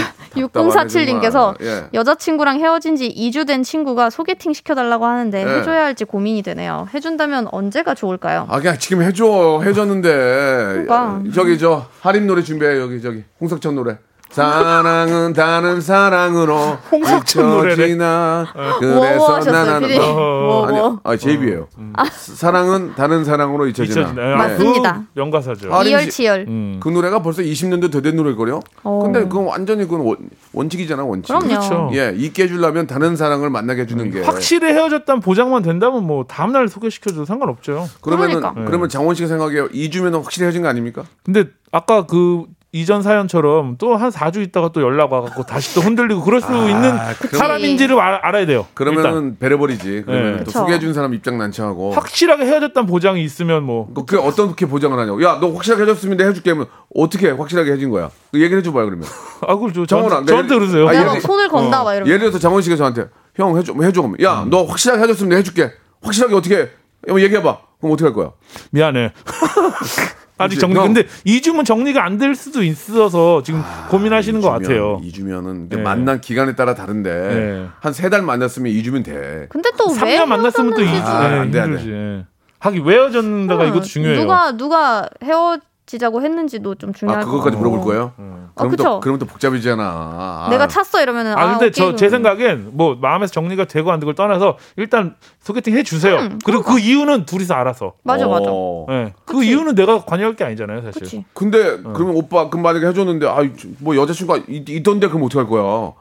[0.52, 1.56] 답답하네, 6047님께서 정말.
[1.62, 1.88] 예.
[1.94, 5.50] 여자친구랑 헤어진 지 2주 된 친구가 소개팅 시켜달라고 하는데 네.
[5.58, 6.88] 해줘야 할지 고민이 되네요.
[6.92, 8.46] 해준다면 언제가 좋을까요?
[8.50, 11.22] 아 그냥 지금 해줘 해줬는데 그러니까.
[11.34, 13.98] 저기 저 할인 노래 준비해 여기 저기 홍석천 노래.
[14.30, 16.56] 사랑은 다른 사랑으로
[16.92, 17.70] 홍석천.
[17.70, 19.98] 잊혀지나 뭐 그래서 하셨어요, 나는 피디?
[20.00, 21.00] 어, 뭐, 아니 뭐.
[21.04, 21.68] 아 제이비예요.
[22.10, 24.14] 사랑은 다른 사랑으로 잊혀지나.
[24.18, 24.34] 예.
[24.36, 25.04] 맞습니다.
[25.14, 25.74] 그 명가사죠.
[25.74, 26.44] 아, 이열치열.
[26.48, 26.80] 음.
[26.80, 28.60] 그 노래가 벌써 20년도 더 된 노래거든요.
[28.82, 29.00] 어.
[29.02, 30.16] 근데 그건 완전히 그건 원,
[30.52, 31.28] 원칙이잖아 원칙.
[31.28, 31.46] 그럼요.
[31.48, 31.90] 그렇죠.
[31.94, 34.20] 예, 잊게 해주려면 다른 사랑을 만나게 해주는 게.
[34.22, 37.88] 확실히 헤어졌다는 보장만 된다면 뭐 다음 날 소개시켜줘도 상관없죠.
[38.02, 38.64] 그러면은 그러니까.
[38.66, 39.68] 그러면 장원 씨가 생각해요.
[39.68, 41.04] 2주면 확실히 헤어진 거 아닙니까?
[41.24, 46.22] 근데 아까 그 이전 사연처럼 또 한 4주 있다가 또 연락 와갖고 다시 또 흔들리고
[46.22, 48.66] 그럴 수 있는 그럼- 사람인지를 알, 알아야 돼요.
[48.74, 50.02] 그러면은 배려버리지.
[50.04, 50.44] 그러면 네.
[50.44, 50.50] 또.
[50.50, 51.92] 소개해준 사람 입장 난처하고.
[51.92, 55.22] 확실하게 헤어졌다는 보장이 있으면 뭐 그- 그게 어떻게 보장을 하냐고.
[55.22, 56.50] 야, 너 확실하게 해줬으면 내가 해줄게.
[56.50, 58.10] 하면 어떻게 확실하게 해준 거야?
[58.32, 59.08] 그 얘기를 해줘봐요, 그러면.
[59.46, 60.88] 아, 그걸 저, 정원아, 저한테, 저한테 그러세요.
[60.88, 63.72] 아, 내가 예를- 막 손을 건다 막 이러면 예를 들어서 장원 씨가 저한테 형 해줘,
[63.80, 64.02] 해줘.
[64.02, 65.72] 그러면 야, 너 확실하게 해줬으면 내가 해줄게.
[66.02, 66.68] 확실하게 어떻게 해?
[67.08, 67.58] 얘기해봐.
[67.80, 68.32] 그럼 어떻게 할 거야?
[68.70, 69.12] 미안해.
[70.38, 70.76] 아직 정리.
[70.76, 70.92] 형.
[70.92, 75.00] 근데 2주면 정리가 안 될 수도 있어서 지금 고민하시는 것 같아요.
[75.04, 75.76] 2주면은 네.
[75.76, 77.66] 만난 기간에 따라 다른데 네.
[77.80, 79.46] 한세 달 만났으면 2주면 돼.
[79.50, 80.86] 근데 또왜 3년 만났으면 또 2주.
[80.86, 81.76] 헤어졌는지 아, 네, 안 돼, 안 돼.
[81.78, 81.92] 힘들지.
[81.92, 82.24] 예.
[82.58, 83.68] 하기 왜 헤어졌는가가 응.
[83.68, 84.20] 이것도 중요해요.
[84.20, 87.70] 누가 누가 헤어 지자고 했는지도 좀 중요할 아, 것 그것까지 같고.
[87.70, 88.12] 물어볼 거예요?
[88.18, 89.00] 아, 그럼 또 그쵸.
[89.00, 89.82] 그럼 또 복잡해지잖아.
[89.84, 90.48] 아.
[90.50, 92.08] 내가 찼어 이러면은 아 근데 저 제.
[92.08, 96.16] 생각엔 뭐 마음에서 정리가 되고 안 되고를 떠나서 일단 소개팅 해 주세요.
[96.16, 97.92] 음, 그리고 그 이유는 둘이서 알아서.
[98.02, 98.46] 맞아 맞아.
[98.48, 98.86] 어.
[98.90, 99.14] 예.
[99.24, 99.48] 그 그치.
[99.50, 101.02] 이유는 내가 관여할 게 아니잖아요, 사실.
[101.02, 101.24] 그치.
[101.32, 103.36] 근데 그러면 오빠 그 만약에 해 줬는데 아
[103.78, 105.92] 뭐 여자친구가 있, 있던데 그럼 어떡할 거야?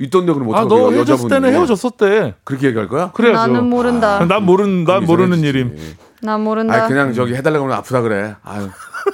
[0.00, 0.90] 있던데 그럼 아, 너 거야?
[0.96, 2.34] 헤어졌을 때는 헤어졌었대.
[2.44, 3.10] 그렇게 얘기할 거야?
[3.12, 3.38] 그래야죠.
[3.52, 4.24] 나는 모른다.
[4.26, 5.38] 난 모르는 난 모르는.
[5.40, 5.76] 일임.
[6.22, 6.74] 난 모른다.
[6.84, 8.34] 아 그냥 저기 해달라고 하면 아프다 그래.
[8.42, 8.68] 아유,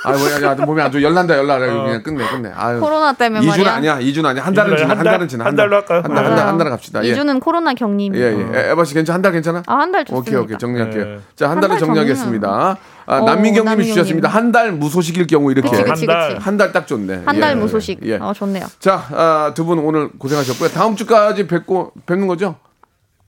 [0.04, 1.00] 아유 뭐야, 야, 몸이 안 좋아.
[1.02, 1.58] 열난다, 열나.
[1.58, 2.50] 그냥 끝내, 끝내.
[2.54, 2.80] 아유.
[2.80, 3.72] 코로나 때문에 2주는 말이야.
[3.74, 4.44] 아니야, 2주는 아니야.
[4.44, 5.12] 한 달은 지나, 한한 달?
[5.14, 5.44] 달은 지나.
[5.44, 6.02] 한 달로 할까요?
[6.04, 6.48] 한 달, 한 달, 맞아요.
[6.48, 7.04] 한달 갑시다.
[7.04, 7.14] 예.
[7.14, 8.14] 2주는 코로나 격림.
[8.14, 8.70] 예, 예.
[8.70, 9.14] 에바 씨 괜찮아?
[9.16, 9.62] 한 달 괜찮아?
[9.66, 10.30] 아, 한 달 좋습니다.
[10.30, 10.58] 오케이, 오케이.
[10.58, 11.04] 정리할게요.
[11.04, 11.18] 네.
[11.34, 12.48] 자, 한 한 달을 달 정리하겠습니다.
[12.48, 12.76] 아,
[13.18, 13.94] 어, 남민경님이 남민경님.
[13.94, 14.28] 주셨습니다.
[14.28, 15.68] 한 달 무소식일 경우 이렇게.
[15.76, 16.28] 한 달.
[16.34, 16.40] 그치.
[16.44, 17.22] 한달딱 좋네.
[17.24, 18.00] 한달 예, 무소식.
[18.04, 18.16] 예.
[18.16, 18.64] 어, 좋네요.
[18.80, 20.70] 자, 아, 두분 오늘 고생하셨고요.
[20.70, 22.56] 다음 주까지 뵙고 뵙는 거죠?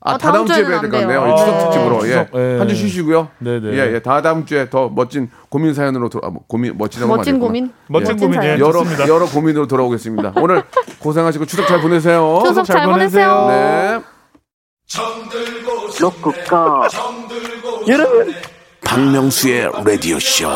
[0.01, 1.27] 아, 어, 다 다음 다음 주에 뵈야 될것안 같네요.
[1.33, 2.07] 이 추석 아, 특집으로.
[2.07, 2.11] 예.
[2.11, 2.57] 추석, 예.
[2.57, 3.27] 한 주 쉬시고요.
[3.39, 3.73] 네네.
[3.73, 3.99] 예, 예.
[4.01, 7.01] 다 다음 주에 더 멋진 고민 사연으로 돌아, 아, 뭐, 고민 멋진.
[7.05, 7.71] 고민.
[7.87, 8.53] 멋진 멋진 고민, 예.
[8.59, 9.07] 여러 좋습니다.
[9.09, 10.33] 여러 고민으로 돌아오겠습니다.
[10.37, 10.63] 오늘
[10.99, 12.43] 고생하시고 추석 잘 보내세요.
[12.45, 13.47] 추석 잘 보내세요.
[13.49, 13.99] 네.
[17.87, 18.33] 여러분
[18.85, 20.47] 박명수의 라디오 쇼.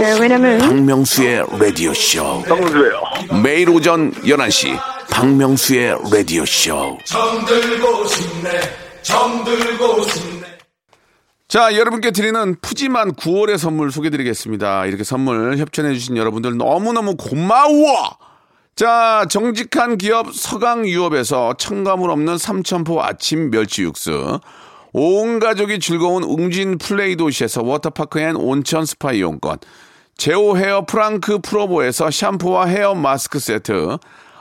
[0.00, 2.42] 네, 왜냐면 박명수의 라디오 쇼.
[2.42, 3.00] 박명수예요.
[3.42, 4.76] 매일 오전 11시
[5.10, 6.98] 박명수의 라디오 쇼.
[11.48, 14.86] 자, 여러분께 드리는 푸짐한 9월의 선물 소개드리겠습니다.
[14.86, 18.16] 이렇게 선물 협찬해주신 여러분들 너무너무 고마워!
[18.74, 24.40] 자, 정직한 기업 서강유업에서 첨가물 없는 삼천포 아침 멸치 육수.
[24.92, 29.58] 온 가족이 즐거운 웅진 플레이 도시에서 워터파크 and 온천 스파 이용권.
[30.18, 33.98] 제오 헤어 프랑크 프로보에서 샴푸와 헤어 마스크 세트,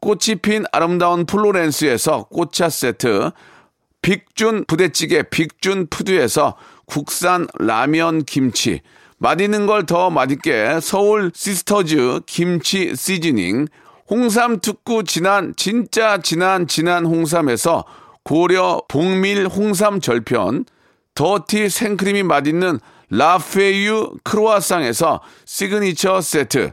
[0.00, 3.30] 꽃이 핀 아름다운 플로렌스에서 꽃차 세트,
[4.02, 8.80] 빅준 부대찌개 빅준 푸드에서 국산 라면 김치,
[9.18, 13.66] 맛있는 걸 더 맛있게 서울 시스터즈 김치 시즈닝,
[14.08, 17.84] 홍삼 특구 진한 진짜 진한 진한 홍삼에서
[18.24, 20.64] 고려 복밀 홍삼 절편,
[21.14, 22.80] 더티 생크림이 맛있는
[23.10, 26.72] 라페유 크로아상에서 시그니처 세트,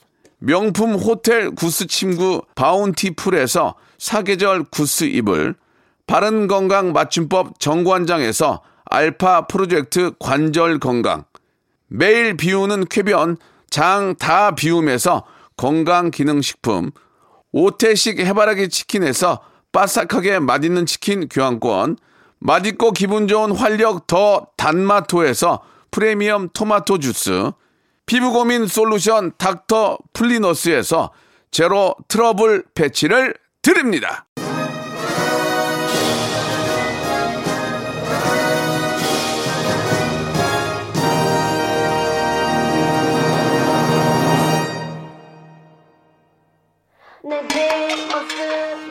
[0.43, 5.53] 명품 호텔 구스 침구 바운티풀에서 사계절 구스 이불,
[6.07, 11.25] 바른 건강 맞춤법 정관장에서 알파 프로젝트 관절 건강,
[11.87, 13.37] 매일 비우는 쾌변
[13.69, 15.23] 장 다 비움에서
[15.57, 16.89] 건강 기능 식품,
[17.51, 21.97] 오태식 해바라기 치킨에서 바삭하게 맛있는 치킨 교환권,
[22.39, 25.61] 맛있고 기분 좋은 활력 더 단마토에서
[25.91, 27.51] 프리미엄 토마토 주스,
[28.11, 31.11] 피부 고민 솔루션 닥터 플리너스에서
[31.49, 34.25] 제로 트러블 패치를 드립니다.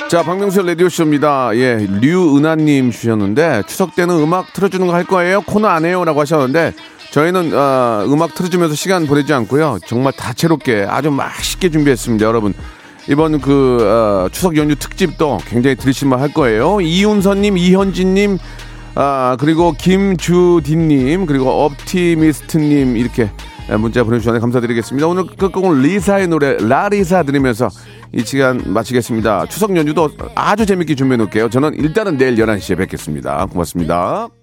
[0.09, 1.51] 자, 박명수 라디오쇼입니다.
[1.57, 5.43] 예, 류은하님 주셨는데, 추석 때는 음악 틀어주는 거 할 거예요?
[5.43, 6.07] 코너 안 해요?
[6.07, 6.73] 라고 하셨는데,
[7.11, 9.79] 저희는, 어, 음악 틀어주면서 시간 보내지 않고요.
[9.87, 12.25] 정말 다채롭게 아주 맛있게 준비했습니다.
[12.25, 12.55] 여러분.
[13.09, 16.81] 이번 그, 어, 추석 연휴 특집도 굉장히 들으실만 할 거예요.
[16.81, 18.39] 이윤선님, 이현진님,
[18.95, 23.31] 아, 그리고 김주디님, 그리고 업티미스트님, 이렇게
[23.79, 25.07] 문자 보내주셔서 감사드리겠습니다.
[25.07, 27.69] 오늘 끝곡은 리사의 노래, 라리사 들으면서
[28.13, 29.47] 이 시간 마치겠습니다.
[29.47, 31.49] 추석 연휴도 아주 재밌게 준비해 놓을게요.
[31.51, 33.47] 저는 일단은 내일 11시에 뵙겠습니다.
[33.47, 34.40] 고맙습니다.